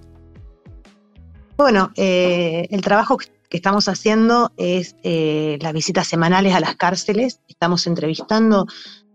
[1.57, 3.19] Bueno, eh, el trabajo
[3.53, 7.43] que estamos haciendo es eh, las visitas semanales a las cárceles.
[7.49, 8.65] Estamos entrevistando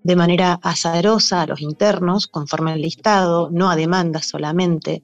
[0.04, 5.02] de manera azarosa a los internos, conforme al listado, no a demanda solamente,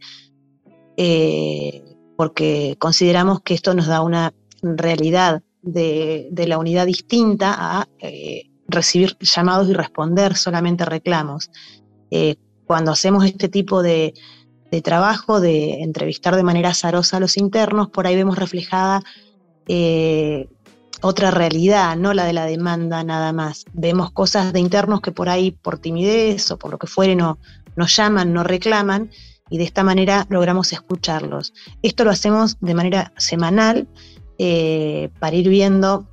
[2.16, 9.18] porque consideramos que esto nos da una realidad de, la unidad distinta a eh, recibir
[9.20, 11.50] llamados y responder solamente reclamos.
[12.12, 12.36] Eh,
[12.68, 14.14] cuando hacemos este tipo de,
[14.84, 19.02] trabajo, de entrevistar de manera azarosa a los internos, por ahí vemos reflejada
[19.68, 20.48] eh,
[21.02, 23.66] otra realidad, no la de la demanda nada más.
[23.74, 27.38] Vemos cosas de internos que por ahí, por timidez o por lo que fuere, no,
[27.76, 29.10] nos llaman, no reclaman,
[29.50, 31.54] y de esta manera logramos escucharlos.
[31.82, 33.88] Esto lo hacemos de manera semanal
[34.38, 36.08] eh, para ir viendo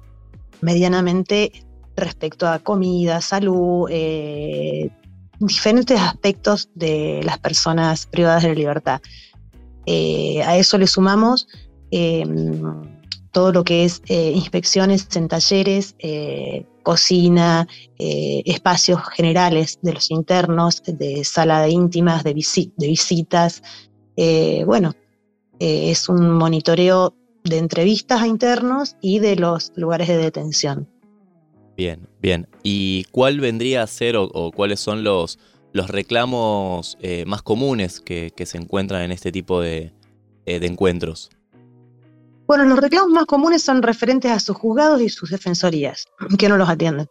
[0.61, 1.53] medianamente
[1.97, 4.91] respecto a comida, salud, eh,
[5.39, 9.01] diferentes aspectos de las personas privadas de la libertad.
[9.87, 11.49] A eso le sumamos
[13.33, 15.95] todo lo que es inspecciones en talleres,
[16.83, 23.63] cocina, espacios generales de los internos, de sala de íntimas, de, visitas.
[24.67, 24.95] bueno,
[25.59, 27.15] es un monitoreo
[27.45, 30.89] de entrevistas a internos y de los lugares de detención.
[31.77, 32.47] Bien, bien.
[32.63, 35.39] ¿Y cuál vendría a ser o, cuáles son los,
[35.73, 39.93] los reclamos eh, más comunes que, se encuentran en este tipo eh,
[40.45, 41.31] de, encuentros?
[42.51, 46.57] Bueno, los reclamos más comunes son referentes a sus juzgados y sus defensorías, que no
[46.57, 47.07] los atienden.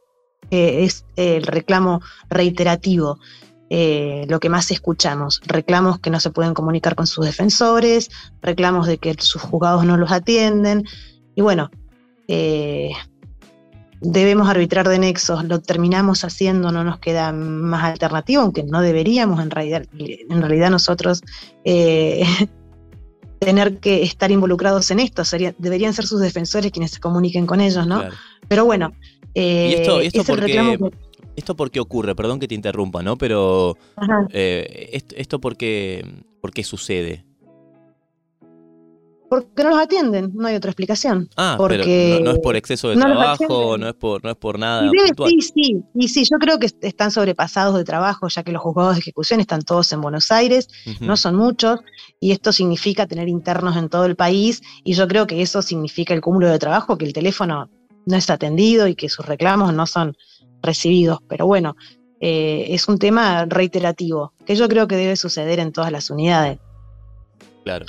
[0.51, 3.19] Eh, es el reclamo reiterativo.
[3.69, 5.39] Eh, lo que más escuchamos.
[5.45, 8.09] Reclamos que no se pueden comunicar con sus defensores,
[8.41, 10.83] reclamos de que sus juzgados no los atienden.
[11.35, 11.71] Y bueno,
[12.27, 12.91] eh,
[14.01, 19.41] debemos arbitrar de nexos, lo terminamos haciendo, no nos queda más alternativa, aunque no deberíamos
[19.41, 21.21] en realidad, en realidad nosotros
[21.63, 22.25] eh,
[23.39, 27.61] tener que estar involucrados en esto, Sería, deberían ser sus defensores quienes se comuniquen con
[27.61, 28.03] ellos, ¿no?
[28.47, 28.93] Pero bueno,
[29.33, 30.91] ¿Y esto, es el reclamo
[31.35, 32.15] ¿Esto por qué ocurre?
[32.15, 33.17] Perdón que te interrumpa, ¿no?
[33.17, 33.77] Pero
[34.31, 36.05] eh, esto, por, qué,
[36.41, 37.23] por, qué, sucede?
[39.29, 41.29] Porque no los atienden, no hay otra explicación.
[41.37, 44.57] Ah, porque pero no, es por exceso de trabajo, no es por, no es por
[44.57, 44.89] nada.
[45.27, 48.95] Sí, sí, y sí, yo creo que están sobrepasados de trabajo, ya que los juzgados
[48.95, 50.67] de ejecución están todos en Buenos Aires,
[50.99, 51.79] no son muchos,
[52.19, 56.13] y esto significa tener internos en todo el país, y yo creo que eso significa
[56.13, 57.69] el cúmulo de trabajo, que el teléfono
[58.05, 60.17] no es atendido y que sus reclamos no son
[60.63, 61.19] recibidos.
[61.27, 61.75] Pero bueno,
[62.19, 66.59] eh, es un tema reiterativo, que yo creo que debe suceder en todas las unidades.
[67.63, 67.85] Claro.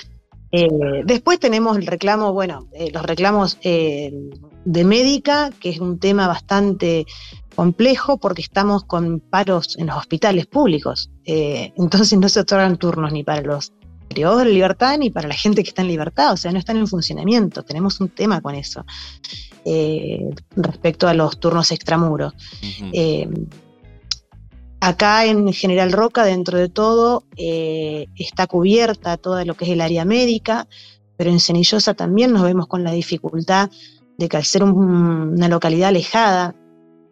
[0.52, 4.12] Eh, después tenemos el reclamo, bueno, eh, los reclamos eh,
[4.64, 7.06] de médica, que es un tema bastante
[7.54, 11.10] complejo porque estamos con paros en los hospitales públicos.
[11.24, 13.72] entonces no se otorgan turnos ni para los
[14.08, 16.78] privados de libertad ni para la gente que está en libertad, o sea, no están
[16.78, 17.62] en funcionamiento.
[17.62, 18.84] Tenemos un tema con eso
[20.56, 22.32] respecto a los turnos extramuros.
[24.82, 29.82] Acá en General Roca, dentro de todo, eh, está cubierta todo lo que es el
[29.82, 30.66] área médica,
[31.18, 33.70] pero en Cenillosa también nos vemos con la dificultad
[34.16, 36.54] de que al ser una localidad alejada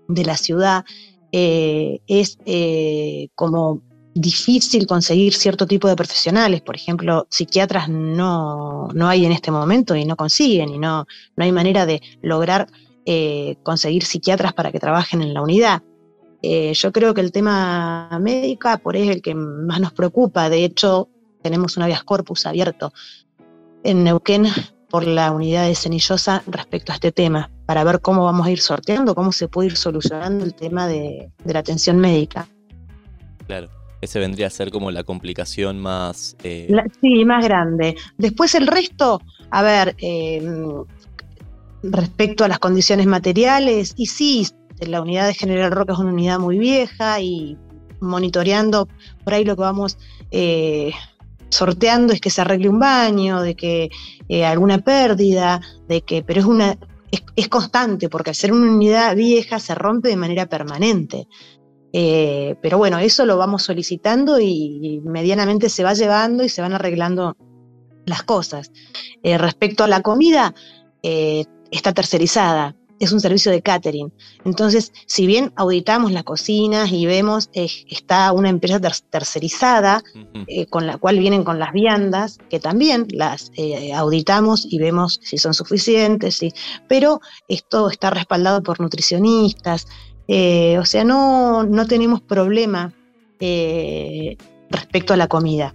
[0.08, 0.86] de la ciudad,
[1.30, 3.82] eh, es eh, como
[4.14, 6.62] difícil conseguir cierto tipo de profesionales.
[6.62, 11.06] Por ejemplo, psiquiatras no, no hay en este momento y no consiguen y no,
[11.36, 12.66] no hay manera de lograr
[13.62, 15.82] conseguir psiquiatras para que trabajen en la unidad.
[16.43, 20.49] Eh, yo creo que el tema médica por ahí es el que más nos preocupa.
[20.49, 21.09] De hecho,
[21.43, 22.93] tenemos un habeas corpus abierto
[23.82, 24.47] en Neuquén
[24.89, 28.61] por la unidad de Cenillosa respecto a este tema, para ver cómo vamos a ir
[28.61, 32.49] sorteando, cómo se puede ir solucionando el tema de, la atención médica.
[33.47, 33.68] Claro,
[34.01, 36.36] ese vendría a ser como la complicación más...
[36.43, 36.68] Eh,
[37.01, 37.97] sí, más grande.
[38.16, 39.20] Después el resto,
[39.51, 40.43] a ver, eh,
[41.82, 44.47] respecto a las condiciones materiales, y sí,
[44.87, 47.57] la unidad de General Roca es una unidad muy vieja y
[48.01, 48.89] monitoreando
[49.24, 49.99] por ahí lo que vamos
[50.31, 50.93] eh,
[51.49, 53.91] sorteando es que se arregle un baño, de que
[54.29, 56.79] eh, alguna pérdida, de que, pero es una
[57.37, 61.26] es, constante porque al ser una unidad vieja se rompe de manera permanente.
[61.95, 66.74] Eh, pero bueno, eso lo vamos solicitando y, medianamente se va llevando y se van
[66.74, 67.37] arreglando
[68.05, 68.70] las cosas.
[69.22, 70.55] respecto a la comida,
[71.03, 74.12] está tercerizada es un servicio de catering.
[74.44, 78.80] Entonces, si bien auditamos las cocinas y vemos, eh, está una empresa
[79.11, 80.03] tercerizada
[80.46, 85.20] eh, con la cual vienen con las viandas, que también las eh, auditamos y vemos
[85.22, 86.53] si son suficientes, sí.
[86.88, 89.86] pero esto está respaldado por nutricionistas,
[90.28, 92.92] o sea, no, no tenemos problema
[94.70, 95.74] respecto a la comida.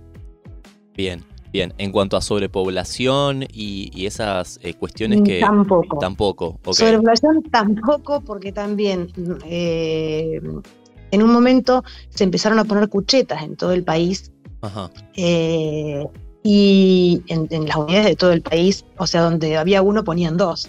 [0.96, 1.33] Bien.
[1.54, 5.40] Bien, en cuanto a sobrepoblación y, esas eh, cuestiones que...
[5.40, 6.00] Tampoco.
[6.00, 9.14] Tampoco, Sobrepoblación tampoco, porque también
[9.46, 10.42] eh,
[11.12, 14.32] en un momento se empezaron a poner cuchetas en todo el país.
[14.62, 14.90] Ajá.
[15.16, 16.04] Eh,
[16.42, 20.38] y en, en, las unidades de todo el país, o sea, donde había uno ponían
[20.38, 20.68] dos.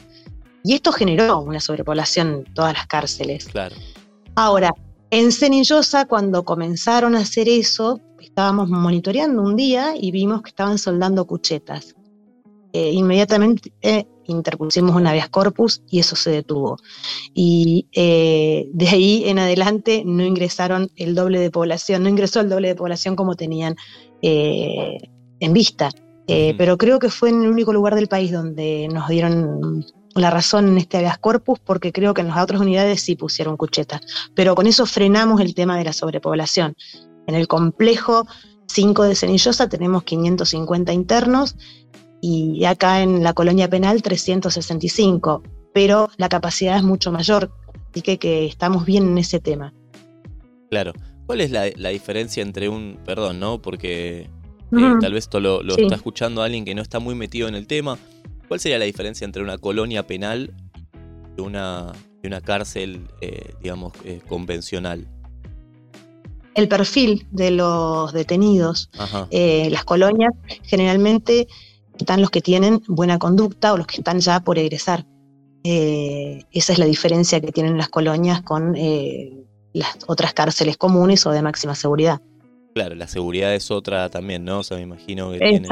[0.64, 3.47] Y esto generó una sobrepoblación en todas las cárceles.
[3.47, 3.74] Claro.
[4.35, 4.74] Ahora,
[5.09, 8.01] en Cenillosa, cuando comenzaron a hacer eso,
[8.35, 11.95] estábamos monitoreando un día y vimos que estaban soldando cuchetas.
[12.72, 16.76] Eh, inmediatamente eh, interpusimos un habeas corpus y eso se detuvo.
[17.32, 22.49] Y eh, de ahí en adelante no ingresaron el doble de población, no ingresó el
[22.49, 23.76] doble de población como tenían
[24.20, 25.91] en vista.
[26.26, 29.85] Pero creo que fue en el único lugar del país donde nos dieron
[30.16, 33.57] la razón en este habeas corpus, porque creo que en las otras unidades sí pusieron
[33.57, 34.01] cuchetas.
[34.35, 36.74] Pero con eso frenamos el tema de la sobrepoblación.
[37.26, 38.26] En el complejo
[38.66, 41.56] 5 de Cenillosa tenemos 550 internos
[42.20, 47.52] y acá en la colonia penal 365, pero la capacidad es mucho mayor,
[47.90, 49.74] así que, que estamos bien en ese tema.
[50.70, 50.92] Claro.
[51.26, 53.62] ¿Cuál es la, diferencia entre un, perdón, ¿no?
[53.62, 54.28] Porque
[54.72, 57.66] eh, tal vez esto lo, está escuchando alguien que no está muy metido en el
[57.66, 57.98] tema.
[58.46, 60.52] ¿Cuál sería la diferencia entre una colonia penal
[61.36, 65.08] y una, una cárcel, eh, digamos, eh, convencional?
[66.55, 68.90] El perfil de los detenidos.
[69.30, 70.32] Eh, las colonias
[70.62, 71.48] generalmente
[71.98, 75.07] están los que tienen buena conducta o los que están ya por egresar.
[75.64, 81.26] Eh, esa es la diferencia que tienen las colonias con eh, las otras cárceles comunes
[81.26, 82.20] o de máxima seguridad.
[82.74, 84.58] Claro, la seguridad es otra también, ¿no?
[84.58, 85.62] O sea, me imagino que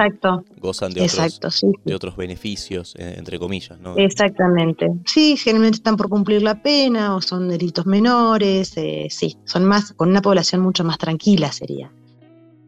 [0.60, 3.96] gozan de otros, de otros beneficios, eh, entre comillas, ¿no?
[3.96, 4.86] Exactamente.
[5.04, 9.92] Sí, generalmente están por cumplir la pena o son delitos menores, eh, sí, son más,
[9.94, 11.90] con una población mucho más tranquila sería.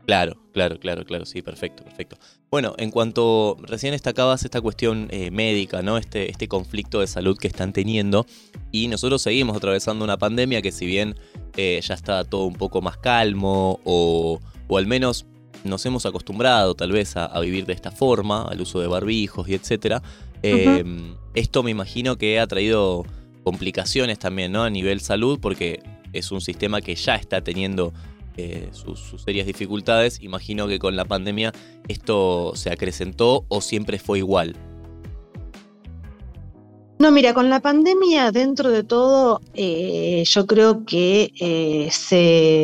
[0.06, 2.18] Claro, claro, claro, claro, sí, perfecto, perfecto.
[2.50, 5.96] Bueno, en cuanto recién destacabas esta cuestión eh, médica, ¿no?
[5.96, 8.26] Este, este conflicto de salud que están teniendo,
[8.70, 11.16] y nosotros seguimos atravesando una pandemia que si bien
[11.56, 15.26] eh, ya está todo un poco más calmo, o, o al menos
[15.64, 19.54] nos hemos acostumbrado tal vez a, vivir de esta forma, al uso de barbijos y
[19.54, 20.02] etcétera.
[20.42, 23.04] Em, esto me imagino que ha traído
[23.42, 24.62] complicaciones también, ¿no?
[24.62, 25.82] A nivel salud, porque
[26.12, 27.94] es un sistema que ya está teniendo
[28.36, 30.20] eh, sus, serias dificultades.
[30.20, 31.52] Imagino que con la pandemia
[31.86, 34.56] esto se acrecentó o siempre fue igual.
[36.98, 41.90] No, mira, con la pandemia, dentro de todo, eh, yo creo que eh,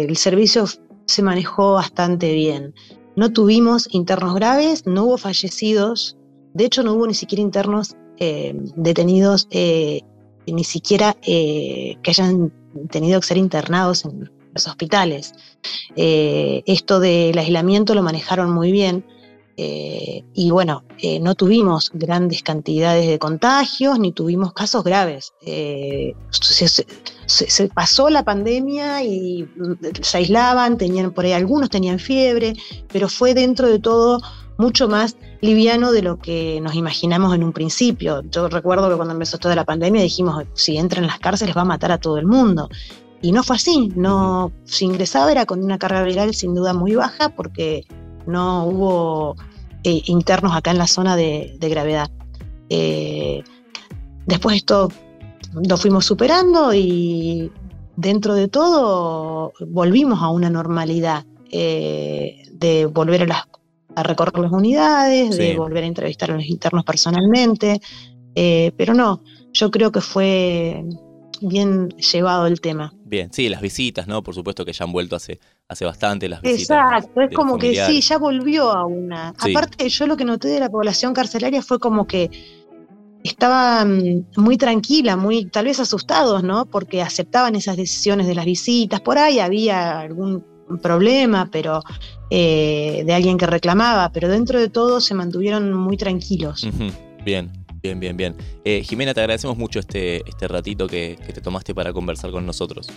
[0.09, 0.65] el servicio
[1.07, 2.75] se manejó bastante bien.
[3.15, 6.17] No tuvimos internos graves, no hubo fallecidos,
[6.55, 7.97] de hecho no hubo ni siquiera internos
[8.77, 12.53] detenidos, ni siquiera que hayan
[12.91, 15.33] tenido que ser internados en los hospitales.
[15.97, 19.05] Eh, esto del aislamiento lo manejaron muy bien.
[19.57, 25.35] Eh, y bueno, eh, no tuvimos grandes cantidades de contagios ni tuvimos casos graves.
[27.27, 32.55] Se, pasó la pandemia y mm, se aislaban, tenían por ahí algunos tenían fiebre,
[32.91, 34.21] pero fue dentro de todo
[34.57, 38.23] mucho más liviano de lo que nos imaginamos en un principio.
[38.31, 41.63] Yo recuerdo que cuando empezó toda la pandemia dijimos, si entran en las cárceles va
[41.63, 42.69] a matar a todo el mundo.
[43.23, 46.95] Y no fue así, no, si ingresaba era con una carga viral sin duda muy
[46.95, 47.85] baja porque
[48.27, 49.37] no hubo
[49.85, 52.11] eh, internos acá en la zona de, gravedad.
[52.71, 53.43] Eh,
[54.27, 54.91] después esto
[55.53, 57.53] lo fuimos superando y
[57.97, 63.49] dentro de todo volvimos a una normalidad eh, de volver a,
[63.97, 67.81] a, recorrer las unidades, de volver a entrevistar a los internos personalmente,
[68.35, 69.21] pero no,
[69.53, 70.85] yo creo que fue
[71.41, 72.95] bien llevado el tema.
[73.11, 74.23] Bien, sí, las visitas, ¿no?
[74.23, 76.79] Por supuesto que ya han vuelto hace, hace bastante las visitas.
[76.79, 79.35] Exacto, es como que sí, ya volvió a una.
[79.37, 82.31] Aparte, yo lo que noté de la población carcelaria fue como que
[83.25, 83.85] estaba
[84.37, 86.67] muy tranquila, muy tal vez asustados, ¿no?
[86.67, 89.01] Porque aceptaban esas decisiones de las visitas.
[89.01, 90.45] Por ahí había algún
[90.81, 91.83] problema, pero
[92.31, 96.65] eh, de alguien que reclamaba, pero dentro de todo se mantuvieron muy tranquilos.
[97.25, 97.51] Bien.
[97.83, 98.37] Bien, bien, bien.
[98.65, 102.89] Eh, Jimena, te agradecemos mucho este, este ratito que, te tomaste para conversar con nosotros.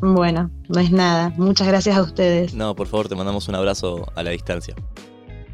[0.00, 1.32] Bueno, no es nada.
[1.36, 2.54] Muchas gracias a ustedes.
[2.54, 4.74] No, por favor, te mandamos un abrazo a la distancia.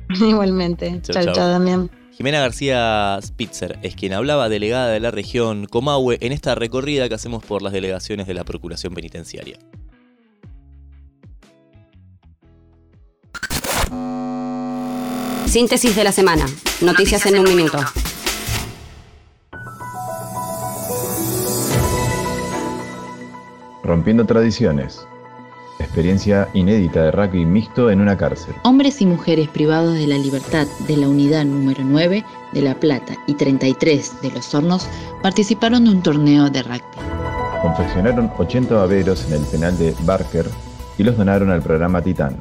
[0.21, 1.01] Igualmente.
[1.03, 1.91] Chao, chao, también.
[2.17, 7.15] Jimena García Spitzer es quien hablaba, delegada de la región Comahue, en esta recorrida que
[7.15, 9.59] hacemos por las delegaciones de la Procuración Penitenciaria.
[15.47, 16.47] Síntesis de la semana.
[16.81, 17.79] Noticias, en un minuto.
[23.85, 25.07] Rompiendo tradiciones.
[25.79, 28.55] Experiencia inédita de rugby mixto en una cárcel.
[28.63, 32.25] Hombres y mujeres privados de la libertad de la unidad número 9
[32.55, 34.89] de La Plata y 33 de Los Hornos
[35.23, 36.81] participaron de un torneo de rugby.
[37.61, 40.47] Confeccionaron 80 baberos en el penal de Barker
[40.97, 42.41] y los donaron al programa Titán.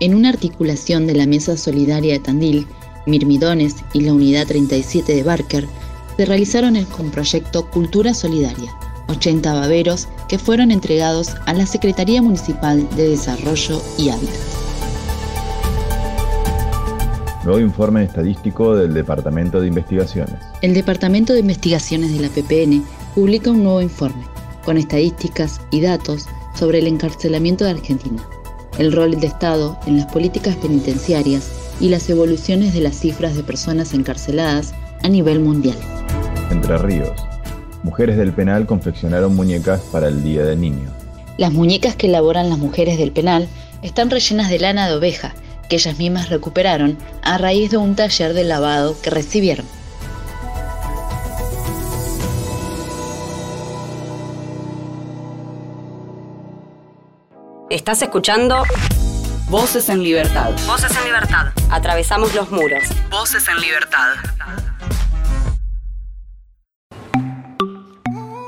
[0.00, 2.66] En una articulación de la Mesa Solidaria de Tandil,
[3.06, 5.66] Mirmidones y la Unidad 37 de Barker,
[6.18, 8.70] se realizaron el proyecto Cultura Solidaria
[9.08, 14.36] 80 baberos que fueron entregados a la Secretaría Municipal de Desarrollo y Hábitat.
[17.44, 20.34] Nuevo informe estadístico del Departamento de Investigaciones.
[20.60, 22.84] El Departamento de Investigaciones de la PPN
[23.14, 24.24] publica un nuevo informe
[24.64, 28.22] con estadísticas y datos sobre el encarcelamiento de Argentina,
[28.78, 31.50] el rol del Estado en las políticas penitenciarias
[31.80, 35.78] y las evoluciones de las cifras de personas encarceladas a nivel mundial.
[36.50, 37.12] Entre Ríos,
[37.82, 40.90] mujeres del penal confeccionaron muñecas para el Día del Niño.
[41.36, 43.48] Las muñecas que elaboran las mujeres del penal
[43.82, 45.34] están rellenas de lana de oveja,
[45.68, 49.66] que ellas mismas recuperaron a raíz de un taller de lavado que recibieron.
[57.70, 58.62] Estás escuchando
[59.50, 60.50] Voces en Libertad.
[60.66, 61.46] Voces en Libertad.
[61.70, 62.82] Atravesamos los muros.
[63.10, 64.14] Voces en Libertad.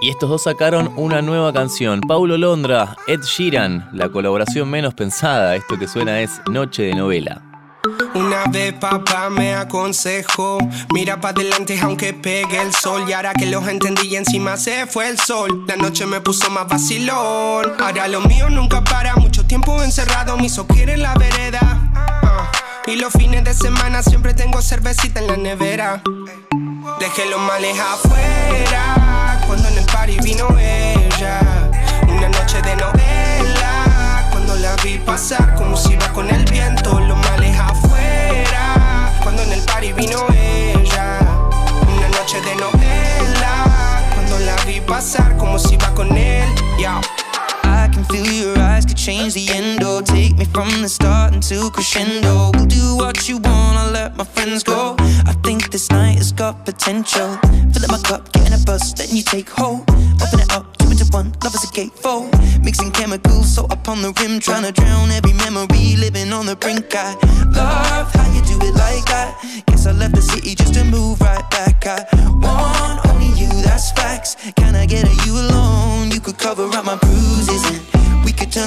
[0.03, 2.01] Y estos dos sacaron una nueva canción.
[2.01, 5.57] Paulo Londra, Ed Sheeran, la colaboración menos pensada.
[5.57, 7.43] Esto que suena es Noche de Novela.
[8.15, 10.59] Una vez papá me aconsejó,
[10.93, 13.05] mira para adelante aunque pegue el sol.
[13.07, 16.51] Y ahora que los entendí y encima se fue el sol, la noche me puso
[16.51, 17.73] más vacilón.
[17.79, 21.61] Ahora lo mío nunca para, mucho tiempo encerrado, mi hizo en la vereda.
[21.95, 22.51] Ah,
[22.87, 26.03] y los fines de semana siempre tengo cervecita en la nevera.
[26.99, 31.41] Dejé los males afuera cuando en el party vino ella.
[32.09, 37.19] Una noche de novela, cuando la vi pasar como si iba con el viento, los
[37.19, 39.13] males afuera.
[39.23, 41.19] Cuando en el party vino ella.
[41.83, 46.49] Una noche de novela, cuando la vi pasar como si iba con él.
[46.79, 47.01] Yeah.
[47.93, 49.83] Can feel your eyes could change the end.
[49.83, 52.51] Or take me from the start into crescendo.
[52.55, 54.97] We'll do what you want, I'll let my friends go.
[55.27, 57.39] I think this night has got potential.
[57.73, 59.83] Fill up my cup, get in a bus, then you take hold.
[60.23, 62.31] Open it up, two into one, love is a gatefold.
[62.65, 66.57] Mixing chemicals, so up on the rim, trying to drown every memory, living on the
[66.57, 66.95] brink.
[66.95, 67.15] I
[67.55, 69.41] love how you do it like that.
[69.67, 71.87] Guess I left the city just to move right back.
[71.87, 72.05] I
[72.45, 74.37] want only you, that's facts.
[74.57, 76.11] Can I get a you alone?
[76.11, 77.40] You could cover up my bruises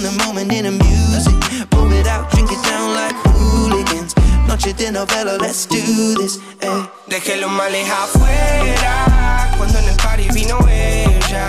[0.04, 1.34] the moment into music.
[1.72, 4.14] Pour it out, drink it down like hooligans.
[4.48, 5.80] Noche de novela, let's do
[6.20, 6.40] this.
[6.60, 6.88] Eh.
[7.08, 11.48] Dejé los males afuera cuando en el party vino ella.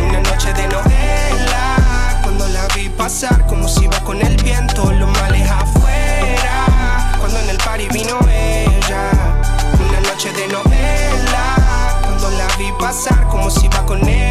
[0.00, 4.90] Una noche de novela cuando la vi pasar como si iba con el viento.
[4.92, 9.10] Los males afuera cuando en el party vino ella.
[9.88, 14.24] Una noche de novela cuando la vi pasar como si iba con él.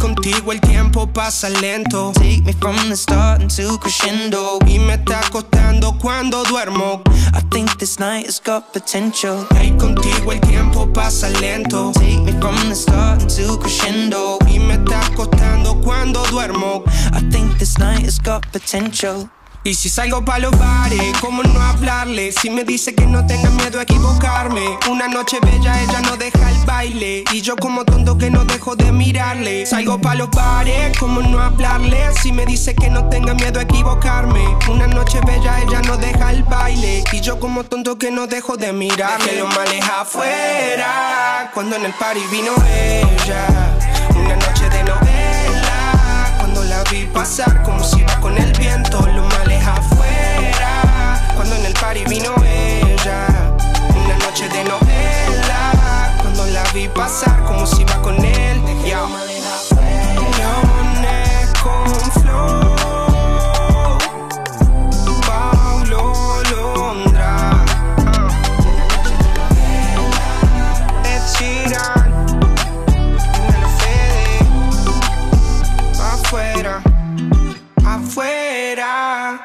[0.00, 2.12] Contigo el tiempo pasa lento.
[2.14, 4.58] Take me from the start into crescendo.
[4.66, 7.02] Y me está costando cuando duermo.
[7.32, 9.46] I think this night has got potential.
[9.54, 11.92] Hey, contigo el tiempo pasa lento.
[11.92, 14.38] Take me from the start into crescendo.
[14.48, 16.82] Y me está costando cuando duermo.
[17.12, 19.30] I think this night has got potential.
[19.62, 22.32] Y si salgo pa' los bares, ¿cómo no hablarle?
[22.32, 24.62] Si me dice que no tenga miedo a equivocarme.
[24.90, 27.24] Una noche bella, ella no deja el baile.
[27.30, 29.66] Y yo como tonto que no dejo de mirarle.
[29.66, 32.10] Salgo pa' los bares, ¿cómo no hablarle?
[32.22, 34.42] Si me dice que no tenga miedo a equivocarme.
[34.70, 37.04] Una noche bella, ella no deja el baile.
[37.12, 39.28] Y yo como tonto que no dejo de mirarle.
[39.28, 43.46] Que lo males afuera, cuando en el party vino ella.
[44.16, 49.06] Una noche de novela, cuando la vi pasar como si iba con el viento.
[51.80, 52.04] Party.
[52.04, 52.18] Una
[54.18, 56.16] noche de novela.
[56.20, 58.60] Cuando la vi pasar como si iba con él.
[77.84, 79.40] Afuera.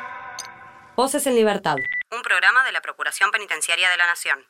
[0.95, 1.77] Voces en Libertad.
[2.15, 4.47] Un programa de la Procuración Penitenciaria de la Nación.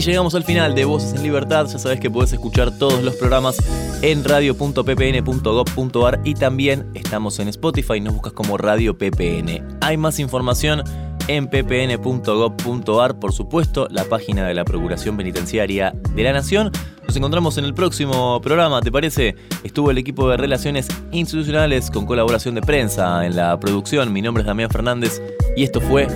[0.00, 1.66] Y llegamos al final de Voces en Libertad.
[1.66, 3.58] Ya sabes que puedes escuchar todos los programas
[4.00, 9.76] en radio.ppn.gov.ar y también estamos en Spotify, nos buscas como Radio PPN.
[9.82, 10.82] Hay más información
[11.28, 16.72] en ppn.gov.ar, por supuesto, la página de la Procuración Penitenciaria de la Nación.
[17.06, 19.36] Nos encontramos en el próximo programa, ¿te parece?
[19.64, 24.14] Estuvo el equipo de Relaciones Institucionales con colaboración de prensa en la producción.
[24.14, 25.20] Mi nombre es Damián Fernández
[25.58, 26.08] y esto fue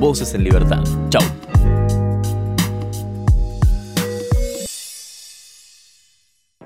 [0.00, 0.82] Voces en Libertad.
[1.10, 1.22] Chau.